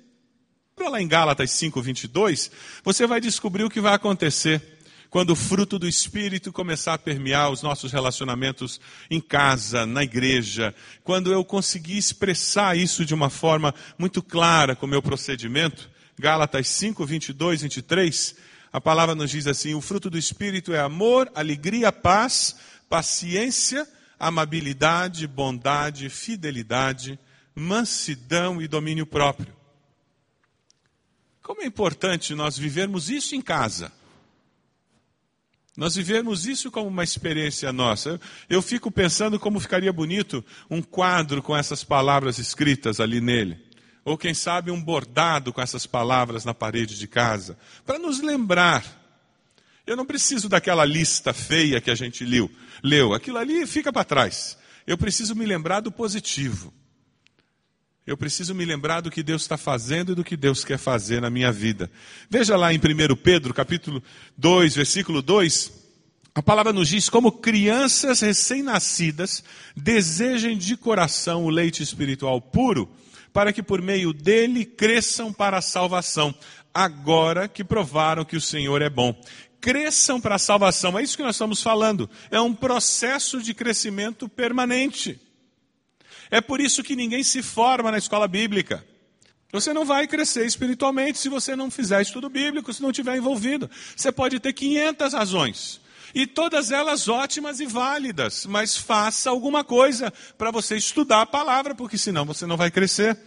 Lá 0.79 1.01
em 1.01 1.07
Gálatas 1.07 1.51
5, 1.51 1.81
22, 1.81 2.49
você 2.81 3.05
vai 3.05 3.19
descobrir 3.19 3.65
o 3.65 3.69
que 3.69 3.81
vai 3.81 3.93
acontecer 3.93 4.76
quando 5.09 5.31
o 5.31 5.35
fruto 5.35 5.79
do 5.79 5.87
Espírito 5.87 6.51
começar 6.51 6.93
a 6.93 6.97
permear 6.97 7.49
os 7.49 7.61
nossos 7.61 7.91
relacionamentos 7.91 8.79
em 9.09 9.21
casa, 9.21 9.85
na 9.85 10.03
igreja, 10.03 10.73
quando 11.03 11.31
eu 11.31 11.43
conseguir 11.43 11.97
expressar 11.97 12.77
isso 12.77 13.05
de 13.05 13.13
uma 13.13 13.29
forma 13.29 13.73
muito 13.97 14.21
clara 14.21 14.75
com 14.75 14.85
o 14.85 14.89
meu 14.89 15.01
procedimento, 15.01 15.89
Gálatas 16.19 16.67
5, 16.67 17.05
22, 17.05 17.61
23, 17.61 18.35
a 18.71 18.81
palavra 18.81 19.15
nos 19.15 19.31
diz 19.31 19.47
assim: 19.47 19.73
o 19.73 19.81
fruto 19.81 20.09
do 20.09 20.17
Espírito 20.17 20.73
é 20.73 20.79
amor, 20.79 21.31
alegria, 21.35 21.91
paz, 21.91 22.55
paciência, 22.89 23.87
amabilidade, 24.19 25.27
bondade, 25.27 26.09
fidelidade, 26.09 27.19
mansidão 27.55 28.61
e 28.61 28.67
domínio 28.67 29.05
próprio. 29.05 29.55
Como 31.41 31.61
é 31.61 31.65
importante 31.65 32.35
nós 32.35 32.57
vivermos 32.57 33.09
isso 33.09 33.35
em 33.35 33.41
casa. 33.41 33.91
Nós 35.77 35.95
vivemos 35.95 36.47
isso 36.47 36.71
como 36.71 36.87
uma 36.87 37.03
experiência 37.03 37.71
nossa. 37.71 38.19
Eu 38.49 38.63
fico 38.63 38.89
pensando 38.89 39.39
como 39.39 39.59
ficaria 39.59 39.93
bonito 39.93 40.43
um 40.71 40.81
quadro 40.81 41.39
com 41.39 41.55
essas 41.55 41.83
palavras 41.83 42.39
escritas 42.39 42.99
ali 42.99 43.21
nele. 43.21 43.59
Ou 44.03 44.17
quem 44.17 44.33
sabe 44.33 44.71
um 44.71 44.81
bordado 44.81 45.53
com 45.53 45.61
essas 45.61 45.85
palavras 45.85 46.43
na 46.43 46.53
parede 46.53 46.97
de 46.97 47.07
casa. 47.07 47.59
Para 47.85 47.99
nos 47.99 48.19
lembrar. 48.19 48.83
Eu 49.85 49.95
não 49.95 50.05
preciso 50.05 50.49
daquela 50.49 50.83
lista 50.83 51.31
feia 51.31 51.79
que 51.79 51.91
a 51.91 51.95
gente 51.95 52.25
leu. 52.25 52.49
leu. 52.83 53.13
Aquilo 53.13 53.37
ali 53.37 53.67
fica 53.67 53.93
para 53.93 54.03
trás. 54.03 54.57
Eu 54.87 54.97
preciso 54.97 55.35
me 55.35 55.45
lembrar 55.45 55.81
do 55.81 55.91
positivo. 55.91 56.73
Eu 58.07 58.15
preciso 58.15 58.55
me 58.55 58.63
lembrar 58.63 59.01
do 59.01 59.11
que 59.11 59.21
Deus 59.21 59.41
está 59.41 59.57
fazendo 59.57 60.13
e 60.13 60.15
do 60.15 60.23
que 60.23 60.37
Deus 60.37 60.63
quer 60.63 60.77
fazer 60.77 61.19
na 61.19 61.29
minha 61.29 61.51
vida. 61.51 61.91
Veja 62.29 62.55
lá 62.55 62.73
em 62.73 62.77
1 62.77 63.17
Pedro, 63.17 63.53
capítulo 63.53 64.01
2, 64.37 64.77
versículo 64.77 65.21
2. 65.21 65.73
A 66.33 66.41
palavra 66.41 66.71
nos 66.71 66.87
diz 66.87 67.09
como 67.09 67.33
crianças 67.33 68.21
recém-nascidas 68.21 69.43
desejem 69.75 70.57
de 70.57 70.77
coração 70.77 71.43
o 71.43 71.49
leite 71.49 71.83
espiritual 71.83 72.39
puro, 72.39 72.89
para 73.33 73.51
que 73.51 73.61
por 73.61 73.81
meio 73.81 74.13
dele 74.13 74.63
cresçam 74.63 75.33
para 75.33 75.57
a 75.57 75.61
salvação, 75.61 76.33
agora 76.73 77.45
que 77.49 77.61
provaram 77.61 78.23
que 78.23 78.37
o 78.37 78.41
Senhor 78.41 78.81
é 78.81 78.89
bom. 78.89 79.21
Cresçam 79.59 80.21
para 80.21 80.35
a 80.35 80.39
salvação, 80.39 80.97
é 80.97 81.03
isso 81.03 81.17
que 81.17 81.23
nós 81.23 81.35
estamos 81.35 81.61
falando. 81.61 82.09
É 82.31 82.39
um 82.39 82.53
processo 82.53 83.41
de 83.41 83.53
crescimento 83.53 84.29
permanente. 84.29 85.19
É 86.29 86.41
por 86.41 86.59
isso 86.59 86.83
que 86.83 86.95
ninguém 86.95 87.23
se 87.23 87.41
forma 87.41 87.91
na 87.91 87.97
escola 87.97 88.27
bíblica. 88.27 88.85
Você 89.51 89.71
não 89.71 89.85
vai 89.85 90.07
crescer 90.07 90.45
espiritualmente 90.45 91.17
se 91.17 91.29
você 91.29 91.55
não 91.55 91.71
fizer 91.71 92.01
estudo 92.01 92.29
bíblico, 92.29 92.73
se 92.73 92.81
não 92.81 92.91
estiver 92.91 93.15
envolvido. 93.15 93.69
Você 93.95 94.11
pode 94.11 94.39
ter 94.39 94.51
500 94.53 95.13
razões. 95.13 95.81
E 96.13 96.25
todas 96.25 96.71
elas 96.71 97.07
ótimas 97.07 97.59
e 97.59 97.65
válidas, 97.65 98.45
mas 98.45 98.77
faça 98.77 99.29
alguma 99.29 99.63
coisa 99.63 100.11
para 100.37 100.51
você 100.51 100.75
estudar 100.75 101.21
a 101.21 101.25
palavra, 101.25 101.75
porque 101.75 101.97
senão 101.97 102.25
você 102.25 102.45
não 102.45 102.57
vai 102.57 102.71
crescer. 102.71 103.17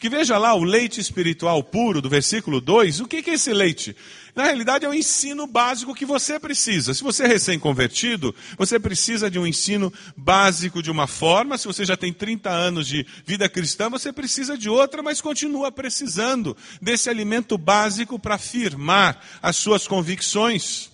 Que 0.00 0.08
veja 0.08 0.38
lá 0.38 0.54
o 0.54 0.64
leite 0.64 0.98
espiritual 0.98 1.62
puro 1.62 2.00
do 2.00 2.08
versículo 2.08 2.58
2. 2.58 3.00
O 3.00 3.06
que 3.06 3.18
é 3.30 3.34
esse 3.34 3.52
leite? 3.52 3.94
Na 4.34 4.44
realidade, 4.44 4.86
é 4.86 4.88
o 4.88 4.94
ensino 4.94 5.46
básico 5.46 5.94
que 5.94 6.06
você 6.06 6.40
precisa. 6.40 6.94
Se 6.94 7.02
você 7.02 7.24
é 7.24 7.26
recém-convertido, 7.26 8.34
você 8.56 8.80
precisa 8.80 9.30
de 9.30 9.38
um 9.38 9.46
ensino 9.46 9.92
básico 10.16 10.82
de 10.82 10.90
uma 10.90 11.06
forma. 11.06 11.58
Se 11.58 11.66
você 11.66 11.84
já 11.84 11.98
tem 11.98 12.14
30 12.14 12.48
anos 12.48 12.86
de 12.86 13.06
vida 13.26 13.46
cristã, 13.46 13.90
você 13.90 14.10
precisa 14.10 14.56
de 14.56 14.70
outra, 14.70 15.02
mas 15.02 15.20
continua 15.20 15.70
precisando 15.70 16.56
desse 16.80 17.10
alimento 17.10 17.58
básico 17.58 18.18
para 18.18 18.38
firmar 18.38 19.20
as 19.42 19.56
suas 19.56 19.86
convicções. 19.86 20.90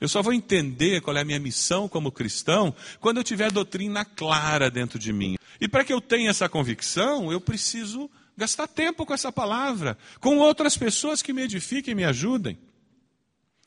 Eu 0.00 0.08
só 0.08 0.22
vou 0.22 0.32
entender 0.32 1.00
qual 1.00 1.16
é 1.16 1.20
a 1.20 1.24
minha 1.24 1.40
missão 1.40 1.88
como 1.88 2.12
cristão 2.12 2.74
quando 3.00 3.16
eu 3.16 3.24
tiver 3.24 3.50
doutrina 3.50 4.04
clara 4.04 4.70
dentro 4.70 4.98
de 4.98 5.12
mim. 5.12 5.36
E 5.60 5.66
para 5.66 5.84
que 5.84 5.92
eu 5.92 6.00
tenha 6.00 6.30
essa 6.30 6.48
convicção, 6.48 7.32
eu 7.32 7.40
preciso 7.40 8.08
gastar 8.36 8.68
tempo 8.68 9.04
com 9.04 9.12
essa 9.12 9.32
palavra, 9.32 9.98
com 10.20 10.38
outras 10.38 10.76
pessoas 10.76 11.20
que 11.20 11.32
me 11.32 11.42
edifiquem 11.42 11.92
e 11.92 11.94
me 11.96 12.04
ajudem. 12.04 12.56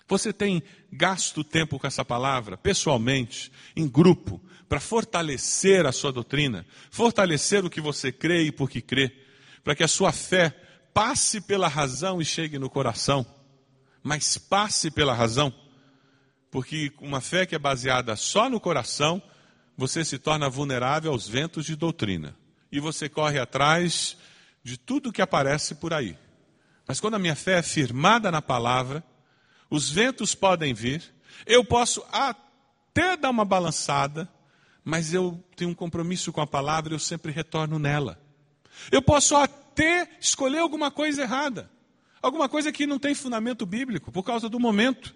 Você 0.07 0.31
tem 0.31 0.63
gasto 0.91 1.43
tempo 1.43 1.77
com 1.77 1.87
essa 1.87 2.03
palavra, 2.03 2.57
pessoalmente, 2.57 3.51
em 3.75 3.87
grupo, 3.87 4.41
para 4.67 4.79
fortalecer 4.79 5.85
a 5.85 5.91
sua 5.91 6.13
doutrina, 6.13 6.65
fortalecer 6.89 7.65
o 7.65 7.69
que 7.69 7.81
você 7.81 8.11
crê 8.11 8.43
e 8.43 8.51
por 8.51 8.69
que 8.69 8.81
crê, 8.81 9.13
para 9.63 9.75
que 9.75 9.83
a 9.83 9.87
sua 9.87 10.13
fé 10.13 10.55
passe 10.93 11.41
pela 11.41 11.67
razão 11.67 12.21
e 12.21 12.25
chegue 12.25 12.57
no 12.57 12.69
coração, 12.69 13.25
mas 14.01 14.37
passe 14.37 14.89
pela 14.89 15.13
razão. 15.13 15.53
Porque 16.51 16.91
uma 16.99 17.21
fé 17.21 17.45
que 17.45 17.55
é 17.55 17.59
baseada 17.59 18.15
só 18.17 18.49
no 18.49 18.59
coração, 18.59 19.23
você 19.77 20.03
se 20.03 20.19
torna 20.19 20.49
vulnerável 20.49 21.13
aos 21.13 21.27
ventos 21.27 21.65
de 21.65 21.77
doutrina. 21.77 22.35
E 22.69 22.79
você 22.79 23.07
corre 23.07 23.39
atrás 23.39 24.17
de 24.61 24.77
tudo 24.77 25.13
que 25.13 25.21
aparece 25.21 25.75
por 25.75 25.93
aí. 25.93 26.17
Mas 26.85 26.99
quando 26.99 27.15
a 27.15 27.19
minha 27.19 27.35
fé 27.35 27.59
é 27.59 27.63
firmada 27.63 28.29
na 28.29 28.41
palavra, 28.41 29.01
os 29.69 29.89
ventos 29.89 30.35
podem 30.35 30.73
vir, 30.73 31.01
eu 31.45 31.63
posso 31.63 32.03
até 32.11 33.15
dar 33.15 33.29
uma 33.29 33.45
balançada, 33.45 34.29
mas 34.83 35.13
eu 35.13 35.41
tenho 35.55 35.71
um 35.71 35.75
compromisso 35.75 36.33
com 36.33 36.41
a 36.41 36.47
palavra 36.47 36.91
e 36.91 36.95
eu 36.95 36.99
sempre 36.99 37.31
retorno 37.31 37.79
nela. 37.79 38.19
Eu 38.91 39.01
posso 39.01 39.37
até 39.37 40.09
escolher 40.19 40.59
alguma 40.59 40.91
coisa 40.91 41.21
errada, 41.21 41.71
alguma 42.21 42.49
coisa 42.49 42.71
que 42.71 42.85
não 42.85 42.99
tem 42.99 43.15
fundamento 43.15 43.65
bíblico, 43.65 44.11
por 44.11 44.23
causa 44.23 44.49
do 44.49 44.59
momento. 44.59 45.15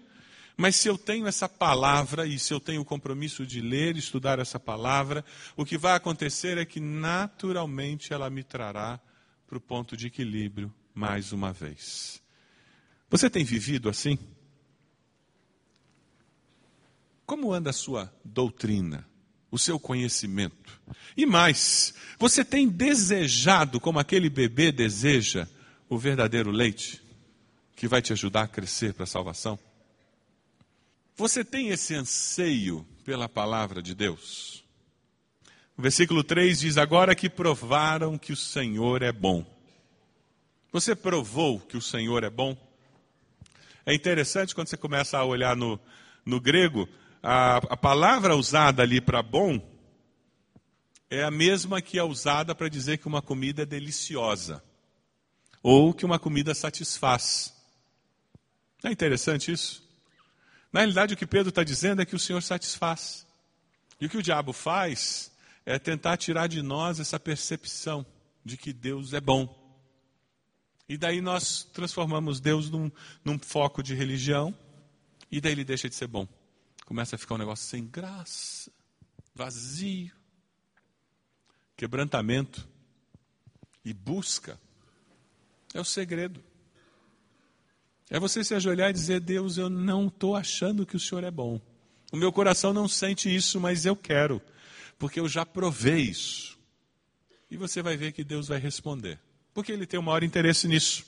Mas 0.56 0.76
se 0.76 0.88
eu 0.88 0.96
tenho 0.96 1.26
essa 1.26 1.48
palavra 1.48 2.26
e 2.26 2.38
se 2.38 2.54
eu 2.54 2.58
tenho 2.58 2.80
o 2.80 2.84
compromisso 2.84 3.44
de 3.46 3.60
ler 3.60 3.94
e 3.94 3.98
estudar 3.98 4.38
essa 4.38 4.58
palavra, 4.58 5.22
o 5.54 5.66
que 5.66 5.76
vai 5.76 5.94
acontecer 5.94 6.56
é 6.56 6.64
que 6.64 6.80
naturalmente 6.80 8.12
ela 8.12 8.30
me 8.30 8.42
trará 8.42 8.98
para 9.46 9.58
o 9.58 9.60
ponto 9.60 9.96
de 9.96 10.06
equilíbrio 10.06 10.72
mais 10.94 11.30
uma 11.30 11.52
vez. 11.52 12.22
Você 13.10 13.28
tem 13.28 13.44
vivido 13.44 13.90
assim? 13.90 14.18
Como 17.26 17.52
anda 17.52 17.70
a 17.70 17.72
sua 17.72 18.10
doutrina, 18.24 19.06
o 19.50 19.58
seu 19.58 19.78
conhecimento? 19.78 20.80
E 21.16 21.26
mais, 21.26 21.92
você 22.18 22.44
tem 22.44 22.66
desejado, 22.66 23.78
como 23.78 23.98
aquele 23.98 24.30
bebê 24.30 24.72
deseja, 24.72 25.46
o 25.88 25.98
verdadeiro 25.98 26.50
leite, 26.50 27.02
que 27.74 27.86
vai 27.86 28.00
te 28.00 28.12
ajudar 28.12 28.42
a 28.44 28.48
crescer 28.48 28.94
para 28.94 29.04
a 29.04 29.08
salvação? 29.08 29.58
Você 31.16 31.42
tem 31.42 31.68
esse 31.68 31.94
anseio 31.94 32.86
pela 33.02 33.26
palavra 33.26 33.82
de 33.82 33.94
Deus? 33.94 34.62
O 35.74 35.80
versículo 35.80 36.22
3 36.22 36.60
diz: 36.60 36.76
Agora 36.76 37.14
que 37.14 37.30
provaram 37.30 38.18
que 38.18 38.34
o 38.34 38.36
Senhor 38.36 39.02
é 39.02 39.12
bom. 39.12 39.44
Você 40.70 40.94
provou 40.94 41.58
que 41.58 41.76
o 41.76 41.80
Senhor 41.80 42.22
é 42.22 42.28
bom? 42.28 42.54
É 43.86 43.94
interessante 43.94 44.54
quando 44.54 44.68
você 44.68 44.76
começa 44.76 45.16
a 45.16 45.24
olhar 45.24 45.56
no, 45.56 45.80
no 46.24 46.38
grego, 46.38 46.86
a, 47.22 47.56
a 47.56 47.76
palavra 47.76 48.36
usada 48.36 48.82
ali 48.82 49.00
para 49.00 49.22
bom 49.22 49.58
é 51.08 51.22
a 51.22 51.30
mesma 51.30 51.80
que 51.80 51.98
é 51.98 52.02
usada 52.02 52.54
para 52.54 52.68
dizer 52.68 52.98
que 52.98 53.06
uma 53.06 53.22
comida 53.22 53.62
é 53.62 53.66
deliciosa 53.66 54.62
ou 55.62 55.94
que 55.94 56.04
uma 56.04 56.18
comida 56.18 56.54
satisfaz. 56.54 57.54
Não 58.82 58.90
é 58.90 58.92
interessante 58.92 59.50
isso? 59.50 59.85
Na 60.72 60.80
realidade, 60.80 61.14
o 61.14 61.16
que 61.16 61.26
Pedro 61.26 61.48
está 61.48 61.62
dizendo 61.62 62.02
é 62.02 62.06
que 62.06 62.16
o 62.16 62.18
Senhor 62.18 62.42
satisfaz. 62.42 63.26
E 64.00 64.06
o 64.06 64.08
que 64.08 64.18
o 64.18 64.22
diabo 64.22 64.52
faz 64.52 65.32
é 65.64 65.78
tentar 65.78 66.16
tirar 66.16 66.46
de 66.46 66.62
nós 66.62 67.00
essa 67.00 67.18
percepção 67.18 68.04
de 68.44 68.56
que 68.56 68.72
Deus 68.72 69.12
é 69.12 69.20
bom. 69.20 69.64
E 70.88 70.96
daí 70.96 71.20
nós 71.20 71.64
transformamos 71.64 72.40
Deus 72.40 72.70
num, 72.70 72.90
num 73.24 73.38
foco 73.38 73.82
de 73.82 73.94
religião, 73.94 74.56
e 75.30 75.40
daí 75.40 75.52
ele 75.52 75.64
deixa 75.64 75.88
de 75.88 75.94
ser 75.94 76.06
bom. 76.06 76.28
Começa 76.84 77.16
a 77.16 77.18
ficar 77.18 77.34
um 77.34 77.38
negócio 77.38 77.66
sem 77.66 77.84
graça, 77.84 78.70
vazio, 79.34 80.14
quebrantamento 81.76 82.68
e 83.84 83.92
busca. 83.92 84.60
É 85.74 85.80
o 85.80 85.84
segredo. 85.84 86.42
É 88.08 88.20
você 88.20 88.44
se 88.44 88.54
ajoelhar 88.54 88.90
e 88.90 88.92
dizer: 88.92 89.20
Deus, 89.20 89.58
eu 89.58 89.68
não 89.68 90.06
estou 90.06 90.36
achando 90.36 90.86
que 90.86 90.96
o 90.96 91.00
Senhor 91.00 91.24
é 91.24 91.30
bom. 91.30 91.60
O 92.12 92.16
meu 92.16 92.32
coração 92.32 92.72
não 92.72 92.86
sente 92.86 93.34
isso, 93.34 93.60
mas 93.60 93.84
eu 93.84 93.96
quero, 93.96 94.40
porque 94.98 95.18
eu 95.18 95.28
já 95.28 95.44
provei 95.44 96.02
isso. 96.02 96.56
E 97.50 97.56
você 97.56 97.82
vai 97.82 97.96
ver 97.96 98.12
que 98.12 98.24
Deus 98.24 98.48
vai 98.48 98.58
responder, 98.58 99.18
porque 99.52 99.72
Ele 99.72 99.86
tem 99.86 99.98
o 99.98 100.02
maior 100.02 100.22
interesse 100.22 100.68
nisso. 100.68 101.04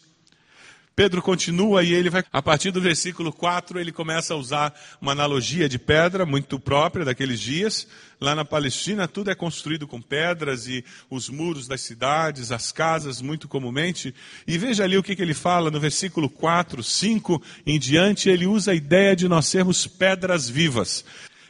Pedro 0.99 1.23
continua 1.23 1.85
e 1.85 1.95
ele 1.95 2.11
vai, 2.11 2.25
a 2.33 2.43
partir 2.43 2.73
do 2.73 2.81
versículo 2.81 3.33
4, 3.33 3.79
ele 3.79 3.93
começa 3.93 4.35
a 4.35 4.37
usar 4.37 4.75
uma 5.01 5.13
analogia 5.13 5.69
de 5.69 5.79
pedra 5.79 6.27
muito 6.27 6.59
própria 6.59 7.05
daqueles 7.05 7.39
dias. 7.39 7.87
Lá 8.21 8.35
na 8.35 8.45
Palestina, 8.45 9.07
tudo 9.07 9.31
é 9.31 9.35
construído 9.37 9.87
com 9.87 10.03
pedras 10.03 10.67
e 10.67 10.85
os 11.09 11.29
muros 11.29 11.69
das 11.69 11.83
cidades, 11.83 12.51
as 12.51 12.73
casas, 12.73 13.23
muito 13.23 13.47
comumente. 13.47 14.13
E 14.45 14.59
veja 14.59 14.83
ali 14.83 14.99
o 14.99 15.03
que, 15.05 15.15
que 15.15 15.23
ele 15.23 15.35
fala 15.35 15.71
no 15.71 15.79
versículo 15.79 16.29
4, 16.29 16.83
5 16.83 17.41
em 17.65 17.79
diante, 17.79 18.29
ele 18.29 18.49
usa 18.49 18.73
a 18.73 18.75
ideia 18.75 19.15
de 19.15 19.29
nós 19.29 19.47
sermos 19.47 19.87
pedras 19.87 20.49
vivas. 20.49 21.05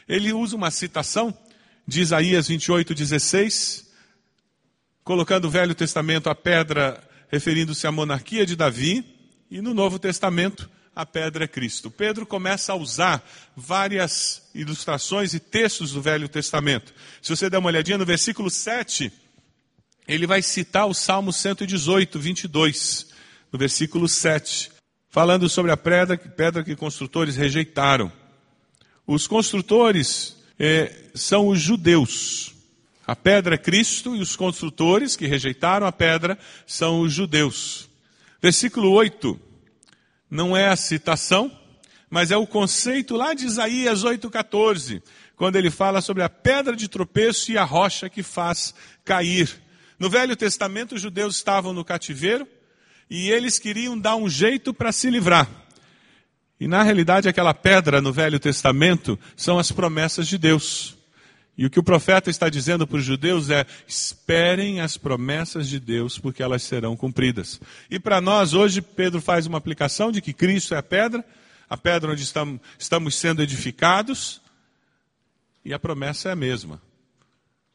Ele 0.07 0.31
usa 0.31 0.55
uma 0.55 0.69
citação 0.69 1.35
de 1.87 2.01
Isaías 2.01 2.47
28, 2.49 2.93
16, 2.93 3.91
colocando 5.03 5.45
o 5.45 5.49
Velho 5.49 5.73
Testamento 5.73 6.29
a 6.29 6.35
pedra 6.35 7.01
referindo-se 7.31 7.87
à 7.87 7.91
monarquia 7.91 8.45
de 8.45 8.55
Davi 8.55 9.17
e 9.49 9.61
no 9.61 9.73
Novo 9.73 9.97
Testamento, 9.97 10.69
a 10.95 11.05
pedra 11.05 11.45
é 11.45 11.47
Cristo. 11.47 11.89
Pedro 11.89 12.25
começa 12.25 12.73
a 12.73 12.75
usar 12.75 13.27
várias 13.55 14.49
ilustrações 14.53 15.33
e 15.33 15.39
textos 15.39 15.93
do 15.93 16.01
Velho 16.01 16.27
Testamento. 16.27 16.93
Se 17.21 17.35
você 17.35 17.49
der 17.49 17.57
uma 17.57 17.69
olhadinha 17.69 17.97
no 17.97 18.05
versículo 18.05 18.49
7, 18.49 19.11
ele 20.07 20.27
vai 20.27 20.41
citar 20.41 20.87
o 20.87 20.93
Salmo 20.93 21.31
118, 21.31 22.19
22, 22.19 23.07
no 23.51 23.57
versículo 23.57 24.07
7, 24.07 24.71
falando 25.09 25.49
sobre 25.49 25.71
a 25.71 25.77
pedra, 25.77 26.17
pedra 26.17 26.63
que 26.63 26.75
construtores 26.75 27.35
rejeitaram. 27.35 28.11
Os 29.07 29.25
construtores 29.25 30.37
eh, 30.59 30.93
são 31.15 31.47
os 31.47 31.59
judeus. 31.59 32.53
A 33.07 33.15
pedra 33.15 33.55
é 33.55 33.57
Cristo 33.57 34.15
e 34.15 34.21
os 34.21 34.35
construtores 34.35 35.15
que 35.15 35.25
rejeitaram 35.25 35.87
a 35.87 35.91
pedra 35.91 36.37
são 36.67 37.01
os 37.01 37.11
judeus. 37.11 37.88
Versículo 38.41 38.91
8 38.91 39.39
não 40.29 40.55
é 40.55 40.67
a 40.67 40.75
citação, 40.75 41.51
mas 42.09 42.31
é 42.31 42.37
o 42.37 42.47
conceito 42.47 43.15
lá 43.15 43.33
de 43.33 43.45
Isaías 43.45 44.03
8,14, 44.03 45.01
quando 45.35 45.55
ele 45.55 45.71
fala 45.71 46.01
sobre 46.01 46.23
a 46.23 46.29
pedra 46.29 46.75
de 46.75 46.87
tropeço 46.87 47.51
e 47.51 47.57
a 47.57 47.63
rocha 47.63 48.09
que 48.09 48.21
faz 48.21 48.73
cair. 49.03 49.49
No 49.97 50.09
Velho 50.09 50.35
Testamento, 50.35 50.95
os 50.95 51.01
judeus 51.01 51.35
estavam 51.35 51.73
no 51.73 51.83
cativeiro 51.83 52.47
e 53.09 53.31
eles 53.31 53.57
queriam 53.57 53.97
dar 53.97 54.15
um 54.15 54.29
jeito 54.29 54.73
para 54.73 54.91
se 54.91 55.09
livrar. 55.09 55.49
E 56.59 56.67
na 56.67 56.83
realidade, 56.83 57.27
aquela 57.27 57.53
pedra 57.53 58.01
no 58.01 58.13
Velho 58.13 58.39
Testamento 58.39 59.17
são 59.35 59.57
as 59.57 59.71
promessas 59.71 60.27
de 60.27 60.37
Deus. 60.37 60.98
E 61.59 61.65
o 61.65 61.69
que 61.69 61.77
o 61.77 61.83
profeta 61.83 62.29
está 62.29 62.47
dizendo 62.47 62.87
para 62.87 62.95
os 62.95 63.03
judeus 63.03 63.49
é: 63.49 63.65
esperem 63.85 64.79
as 64.79 64.95
promessas 64.95 65.67
de 65.67 65.77
Deus, 65.77 66.17
porque 66.17 66.41
elas 66.41 66.63
serão 66.63 66.95
cumpridas. 66.95 67.59
E 67.91 67.99
para 67.99 68.21
nós, 68.21 68.53
hoje, 68.53 68.81
Pedro 68.81 69.19
faz 69.19 69.45
uma 69.45 69.57
aplicação 69.57 70.09
de 70.09 70.21
que 70.21 70.31
Cristo 70.31 70.73
é 70.73 70.77
a 70.77 70.81
pedra, 70.81 71.21
a 71.69 71.75
pedra 71.75 72.13
onde 72.13 72.23
estamos, 72.23 72.61
estamos 72.79 73.13
sendo 73.15 73.43
edificados, 73.43 74.41
e 75.65 75.73
a 75.73 75.77
promessa 75.77 76.29
é 76.29 76.31
a 76.31 76.35
mesma. 76.35 76.81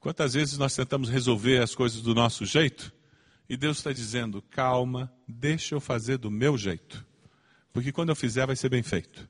Quantas 0.00 0.32
vezes 0.32 0.56
nós 0.56 0.74
tentamos 0.74 1.10
resolver 1.10 1.58
as 1.58 1.74
coisas 1.74 2.00
do 2.00 2.14
nosso 2.14 2.46
jeito? 2.46 2.90
E 3.46 3.54
Deus 3.54 3.76
está 3.76 3.92
dizendo: 3.92 4.40
calma, 4.50 5.12
deixa 5.28 5.74
eu 5.74 5.80
fazer 5.80 6.16
do 6.16 6.30
meu 6.30 6.56
jeito. 6.56 7.04
Porque 7.70 7.92
quando 7.92 8.08
eu 8.08 8.16
fizer, 8.16 8.46
vai 8.46 8.56
ser 8.56 8.70
bem 8.70 8.82
feito. 8.82 9.28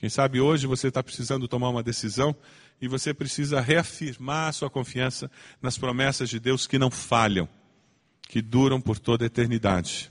Quem 0.00 0.08
sabe 0.08 0.40
hoje 0.40 0.66
você 0.66 0.88
está 0.88 1.02
precisando 1.02 1.46
tomar 1.46 1.68
uma 1.68 1.82
decisão 1.82 2.34
e 2.80 2.88
você 2.88 3.12
precisa 3.12 3.60
reafirmar 3.60 4.48
a 4.48 4.52
sua 4.52 4.70
confiança 4.70 5.30
nas 5.60 5.76
promessas 5.76 6.30
de 6.30 6.40
Deus 6.40 6.66
que 6.66 6.78
não 6.78 6.90
falham, 6.90 7.46
que 8.26 8.40
duram 8.40 8.80
por 8.80 8.98
toda 8.98 9.26
a 9.26 9.26
eternidade. 9.26 10.10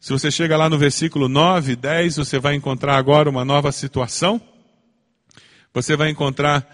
Se 0.00 0.10
você 0.12 0.28
chega 0.28 0.56
lá 0.56 0.68
no 0.68 0.76
versículo 0.76 1.28
9, 1.28 1.76
10, 1.76 2.16
você 2.16 2.40
vai 2.40 2.56
encontrar 2.56 2.96
agora 2.96 3.30
uma 3.30 3.44
nova 3.44 3.70
situação. 3.70 4.42
Você 5.72 5.94
vai 5.94 6.10
encontrar 6.10 6.66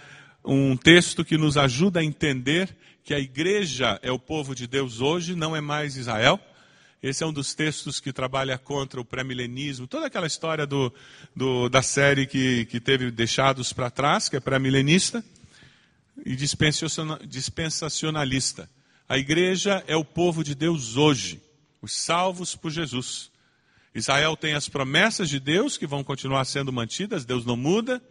um 0.42 0.74
texto 0.74 1.22
que 1.26 1.36
nos 1.36 1.58
ajuda 1.58 2.00
a 2.00 2.04
entender 2.04 2.74
que 3.04 3.12
a 3.12 3.18
igreja 3.18 4.00
é 4.02 4.10
o 4.10 4.18
povo 4.18 4.54
de 4.54 4.66
Deus 4.66 5.02
hoje, 5.02 5.34
não 5.34 5.54
é 5.54 5.60
mais 5.60 5.98
Israel. 5.98 6.40
Esse 7.00 7.22
é 7.22 7.26
um 7.26 7.32
dos 7.32 7.54
textos 7.54 8.00
que 8.00 8.12
trabalha 8.12 8.58
contra 8.58 9.00
o 9.00 9.04
pré-milenismo, 9.04 9.86
toda 9.86 10.06
aquela 10.06 10.26
história 10.26 10.66
do, 10.66 10.92
do, 11.34 11.68
da 11.68 11.80
série 11.80 12.26
que, 12.26 12.64
que 12.66 12.80
teve 12.80 13.12
Deixados 13.12 13.72
para 13.72 13.88
Trás, 13.88 14.28
que 14.28 14.34
é 14.34 14.40
pré-milenista, 14.40 15.24
e 16.26 16.34
dispensacionalista. 16.34 18.68
A 19.08 19.16
igreja 19.16 19.84
é 19.86 19.94
o 19.94 20.04
povo 20.04 20.42
de 20.42 20.56
Deus 20.56 20.96
hoje, 20.96 21.40
os 21.80 21.92
salvos 21.92 22.56
por 22.56 22.72
Jesus. 22.72 23.30
Israel 23.94 24.36
tem 24.36 24.54
as 24.54 24.68
promessas 24.68 25.28
de 25.28 25.38
Deus 25.38 25.78
que 25.78 25.86
vão 25.86 26.02
continuar 26.02 26.44
sendo 26.44 26.72
mantidas, 26.72 27.24
Deus 27.24 27.46
não 27.46 27.56
muda. 27.56 28.02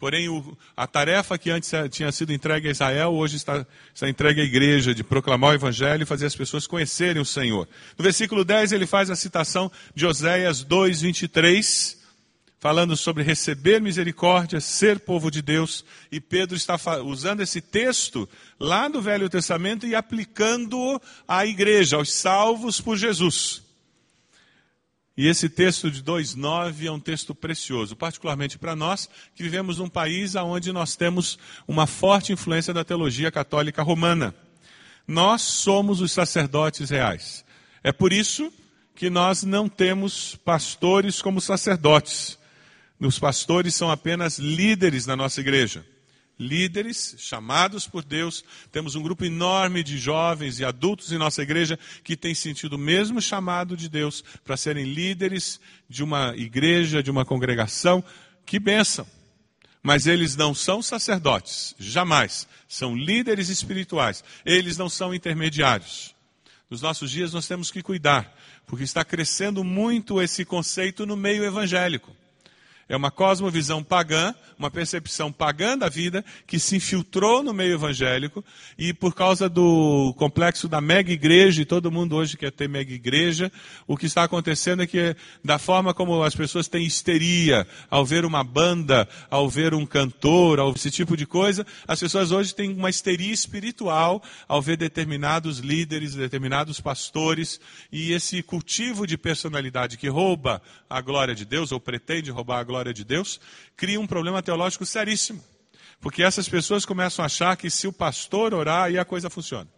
Porém, 0.00 0.30
o, 0.30 0.56
a 0.74 0.86
tarefa 0.86 1.36
que 1.36 1.50
antes 1.50 1.70
tinha 1.90 2.10
sido 2.10 2.32
entregue 2.32 2.68
a 2.68 2.70
Israel, 2.70 3.12
hoje 3.12 3.36
está, 3.36 3.66
está 3.94 4.08
entregue 4.08 4.40
à 4.40 4.44
igreja, 4.44 4.94
de 4.94 5.04
proclamar 5.04 5.50
o 5.50 5.54
evangelho 5.54 6.02
e 6.02 6.06
fazer 6.06 6.24
as 6.24 6.34
pessoas 6.34 6.66
conhecerem 6.66 7.20
o 7.20 7.24
Senhor. 7.24 7.68
No 7.98 8.02
versículo 8.02 8.42
10, 8.42 8.72
ele 8.72 8.86
faz 8.86 9.10
a 9.10 9.14
citação 9.14 9.70
de 9.94 10.06
Oséias 10.06 10.64
2, 10.64 11.02
23, 11.02 11.98
falando 12.58 12.96
sobre 12.96 13.22
receber 13.22 13.78
misericórdia, 13.78 14.58
ser 14.58 15.00
povo 15.00 15.30
de 15.30 15.42
Deus. 15.42 15.84
E 16.10 16.18
Pedro 16.18 16.56
está 16.56 16.76
usando 17.02 17.42
esse 17.42 17.60
texto 17.60 18.26
lá 18.58 18.88
do 18.88 19.02
Velho 19.02 19.28
Testamento 19.28 19.86
e 19.86 19.94
aplicando-o 19.94 20.98
à 21.28 21.44
igreja, 21.44 21.96
aos 21.96 22.10
salvos 22.10 22.80
por 22.80 22.96
Jesus. 22.96 23.69
E 25.20 25.26
esse 25.28 25.50
texto 25.50 25.90
de 25.90 26.02
2,9 26.02 26.86
é 26.86 26.90
um 26.90 26.98
texto 26.98 27.34
precioso, 27.34 27.94
particularmente 27.94 28.58
para 28.58 28.74
nós 28.74 29.06
que 29.34 29.42
vivemos 29.42 29.76
num 29.76 29.86
país 29.86 30.34
onde 30.34 30.72
nós 30.72 30.96
temos 30.96 31.38
uma 31.68 31.86
forte 31.86 32.32
influência 32.32 32.72
da 32.72 32.82
teologia 32.82 33.30
católica 33.30 33.82
romana. 33.82 34.34
Nós 35.06 35.42
somos 35.42 36.00
os 36.00 36.10
sacerdotes 36.10 36.88
reais. 36.88 37.44
É 37.84 37.92
por 37.92 38.14
isso 38.14 38.50
que 38.94 39.10
nós 39.10 39.42
não 39.42 39.68
temos 39.68 40.36
pastores 40.36 41.20
como 41.20 41.38
sacerdotes. 41.38 42.38
Os 42.98 43.18
pastores 43.18 43.74
são 43.74 43.90
apenas 43.90 44.38
líderes 44.38 45.04
na 45.04 45.16
nossa 45.16 45.38
igreja 45.42 45.84
líderes 46.40 47.14
chamados 47.18 47.86
por 47.86 48.02
Deus. 48.02 48.42
Temos 48.72 48.94
um 48.94 49.02
grupo 49.02 49.24
enorme 49.24 49.84
de 49.84 49.98
jovens 49.98 50.58
e 50.58 50.64
adultos 50.64 51.12
em 51.12 51.18
nossa 51.18 51.42
igreja 51.42 51.78
que 52.02 52.16
tem 52.16 52.34
sentido 52.34 52.72
o 52.72 52.78
mesmo 52.78 53.20
chamado 53.20 53.76
de 53.76 53.88
Deus 53.88 54.24
para 54.42 54.56
serem 54.56 54.86
líderes 54.86 55.60
de 55.88 56.02
uma 56.02 56.34
igreja, 56.34 57.02
de 57.02 57.10
uma 57.10 57.24
congregação. 57.24 58.02
Que 58.46 58.58
bênção! 58.58 59.06
Mas 59.82 60.06
eles 60.06 60.36
não 60.36 60.54
são 60.54 60.82
sacerdotes, 60.82 61.74
jamais. 61.78 62.48
São 62.68 62.96
líderes 62.96 63.48
espirituais. 63.48 64.24
Eles 64.44 64.76
não 64.76 64.88
são 64.88 65.14
intermediários. 65.14 66.14
Nos 66.68 66.82
nossos 66.82 67.10
dias 67.10 67.32
nós 67.32 67.48
temos 67.48 67.70
que 67.70 67.82
cuidar, 67.82 68.36
porque 68.66 68.84
está 68.84 69.04
crescendo 69.04 69.64
muito 69.64 70.22
esse 70.22 70.44
conceito 70.44 71.04
no 71.04 71.16
meio 71.16 71.44
evangélico. 71.44 72.14
É 72.90 72.96
uma 72.96 73.08
cosmovisão 73.12 73.84
pagã, 73.84 74.34
uma 74.58 74.68
percepção 74.68 75.30
pagã 75.30 75.78
da 75.78 75.88
vida 75.88 76.24
que 76.44 76.58
se 76.58 76.74
infiltrou 76.74 77.40
no 77.40 77.54
meio 77.54 77.74
evangélico 77.74 78.44
e 78.76 78.92
por 78.92 79.14
causa 79.14 79.48
do 79.48 80.12
complexo 80.18 80.66
da 80.66 80.80
mega 80.80 81.12
igreja, 81.12 81.62
e 81.62 81.64
todo 81.64 81.88
mundo 81.88 82.16
hoje 82.16 82.36
quer 82.36 82.50
ter 82.50 82.68
mega 82.68 82.92
igreja, 82.92 83.52
o 83.86 83.96
que 83.96 84.06
está 84.06 84.24
acontecendo 84.24 84.82
é 84.82 84.88
que 84.88 85.14
da 85.44 85.56
forma 85.56 85.94
como 85.94 86.20
as 86.24 86.34
pessoas 86.34 86.66
têm 86.66 86.84
histeria 86.84 87.64
ao 87.88 88.04
ver 88.04 88.24
uma 88.24 88.42
banda, 88.42 89.08
ao 89.30 89.48
ver 89.48 89.72
um 89.72 89.86
cantor, 89.86 90.58
ao 90.58 90.72
esse 90.72 90.90
tipo 90.90 91.16
de 91.16 91.26
coisa, 91.26 91.64
as 91.86 92.00
pessoas 92.00 92.32
hoje 92.32 92.52
têm 92.52 92.72
uma 92.72 92.90
histeria 92.90 93.32
espiritual 93.32 94.20
ao 94.48 94.60
ver 94.60 94.76
determinados 94.76 95.60
líderes, 95.60 96.16
determinados 96.16 96.80
pastores 96.80 97.60
e 97.92 98.10
esse 98.10 98.42
cultivo 98.42 99.06
de 99.06 99.16
personalidade 99.16 99.96
que 99.96 100.08
rouba 100.08 100.60
a 100.88 101.00
glória 101.00 101.36
de 101.36 101.44
Deus 101.44 101.70
ou 101.70 101.78
pretende 101.78 102.32
roubar 102.32 102.58
a 102.58 102.64
glória 102.64 102.79
glória 102.80 102.94
de 102.94 103.04
Deus, 103.04 103.38
cria 103.76 104.00
um 104.00 104.06
problema 104.06 104.42
teológico 104.42 104.86
seríssimo. 104.86 105.44
Porque 106.00 106.22
essas 106.22 106.48
pessoas 106.48 106.86
começam 106.86 107.22
a 107.22 107.26
achar 107.26 107.54
que 107.56 107.68
se 107.68 107.86
o 107.86 107.92
pastor 107.92 108.54
orar, 108.54 108.84
aí 108.84 108.98
a 108.98 109.04
coisa 109.04 109.28
funciona. 109.28 109.68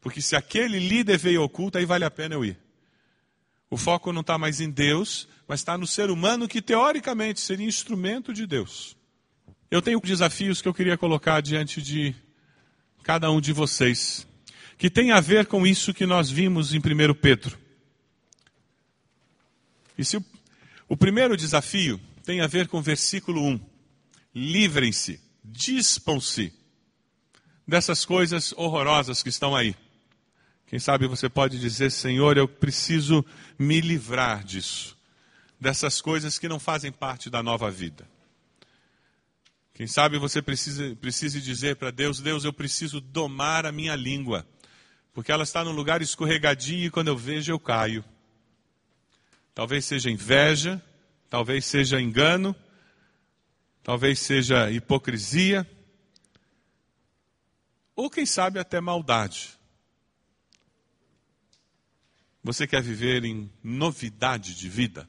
Porque 0.00 0.22
se 0.22 0.34
aquele 0.34 0.78
líder 0.78 1.18
veio 1.18 1.42
oculto, 1.42 1.76
aí 1.76 1.84
vale 1.84 2.04
a 2.04 2.10
pena 2.10 2.34
eu 2.34 2.44
ir. 2.44 2.58
O 3.68 3.76
foco 3.76 4.10
não 4.10 4.22
está 4.22 4.38
mais 4.38 4.60
em 4.60 4.70
Deus, 4.70 5.28
mas 5.46 5.60
está 5.60 5.76
no 5.76 5.86
ser 5.86 6.10
humano 6.10 6.48
que 6.48 6.62
teoricamente 6.62 7.40
seria 7.40 7.66
instrumento 7.66 8.32
de 8.32 8.46
Deus. 8.46 8.96
Eu 9.70 9.82
tenho 9.82 10.00
desafios 10.00 10.62
que 10.62 10.68
eu 10.68 10.74
queria 10.74 10.96
colocar 10.96 11.42
diante 11.42 11.82
de 11.82 12.14
cada 13.02 13.30
um 13.30 13.40
de 13.40 13.52
vocês, 13.52 14.26
que 14.78 14.88
tem 14.88 15.12
a 15.12 15.20
ver 15.20 15.46
com 15.46 15.66
isso 15.66 15.92
que 15.92 16.06
nós 16.06 16.30
vimos 16.30 16.72
em 16.72 16.78
1 16.78 17.14
Pedro. 17.20 17.58
E 19.98 20.04
se 20.04 20.16
o, 20.16 20.24
o 20.88 20.96
primeiro 20.96 21.36
desafio 21.36 22.00
tem 22.24 22.40
a 22.40 22.46
ver 22.46 22.68
com 22.68 22.78
o 22.78 22.82
versículo 22.82 23.42
1. 23.42 23.60
Livrem-se, 24.34 25.20
dispam-se 25.44 26.52
dessas 27.68 28.04
coisas 28.04 28.52
horrorosas 28.56 29.22
que 29.22 29.28
estão 29.28 29.54
aí. 29.54 29.76
Quem 30.66 30.78
sabe 30.78 31.06
você 31.06 31.28
pode 31.28 31.60
dizer, 31.60 31.90
Senhor, 31.90 32.36
eu 32.36 32.48
preciso 32.48 33.24
me 33.58 33.80
livrar 33.80 34.42
disso, 34.42 34.96
dessas 35.60 36.00
coisas 36.00 36.38
que 36.38 36.48
não 36.48 36.58
fazem 36.58 36.90
parte 36.90 37.28
da 37.28 37.42
nova 37.42 37.70
vida. 37.70 38.08
Quem 39.74 39.86
sabe 39.86 40.18
você 40.18 40.40
precisa, 40.40 40.96
precise 40.96 41.40
dizer 41.40 41.76
para 41.76 41.90
Deus, 41.90 42.20
Deus, 42.20 42.44
eu 42.44 42.52
preciso 42.52 43.00
domar 43.00 43.66
a 43.66 43.72
minha 43.72 43.94
língua, 43.94 44.46
porque 45.12 45.30
ela 45.30 45.42
está 45.42 45.62
num 45.62 45.72
lugar 45.72 46.00
escorregadio 46.00 46.86
e 46.86 46.90
quando 46.90 47.08
eu 47.08 47.16
vejo 47.16 47.52
eu 47.52 47.58
caio. 47.58 48.04
Talvez 49.54 49.84
seja 49.84 50.10
inveja, 50.10 50.82
talvez 51.34 51.64
seja 51.64 52.00
engano, 52.00 52.54
talvez 53.82 54.20
seja 54.20 54.70
hipocrisia, 54.70 55.68
ou 57.96 58.08
quem 58.08 58.24
sabe 58.24 58.60
até 58.60 58.80
maldade. 58.80 59.58
Você 62.40 62.68
quer 62.68 62.80
viver 62.80 63.24
em 63.24 63.50
novidade 63.64 64.54
de 64.54 64.68
vida? 64.68 65.08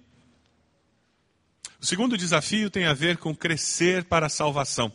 O 1.79 1.85
segundo 1.85 2.17
desafio 2.17 2.71
tem 2.71 2.85
a 2.85 2.93
ver 2.93 3.17
com 3.17 3.35
crescer 3.35 4.05
para 4.05 4.25
a 4.25 4.29
salvação. 4.29 4.91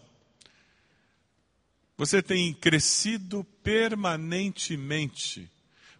Você 1.96 2.20
tem 2.20 2.52
crescido 2.52 3.44
permanentemente, 3.62 5.48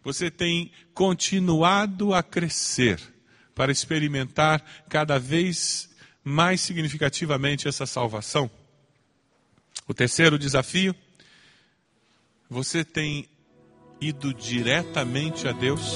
você 0.02 0.28
tem 0.28 0.72
continuado 0.92 2.14
a 2.14 2.20
crescer 2.20 3.19
para 3.60 3.70
experimentar 3.70 4.64
cada 4.88 5.18
vez 5.18 5.90
mais 6.24 6.62
significativamente 6.62 7.68
essa 7.68 7.84
salvação. 7.84 8.50
O 9.86 9.92
terceiro 9.92 10.38
desafio, 10.38 10.94
você 12.48 12.82
tem 12.82 13.28
ido 14.00 14.32
diretamente 14.32 15.46
a 15.46 15.52
Deus? 15.52 15.92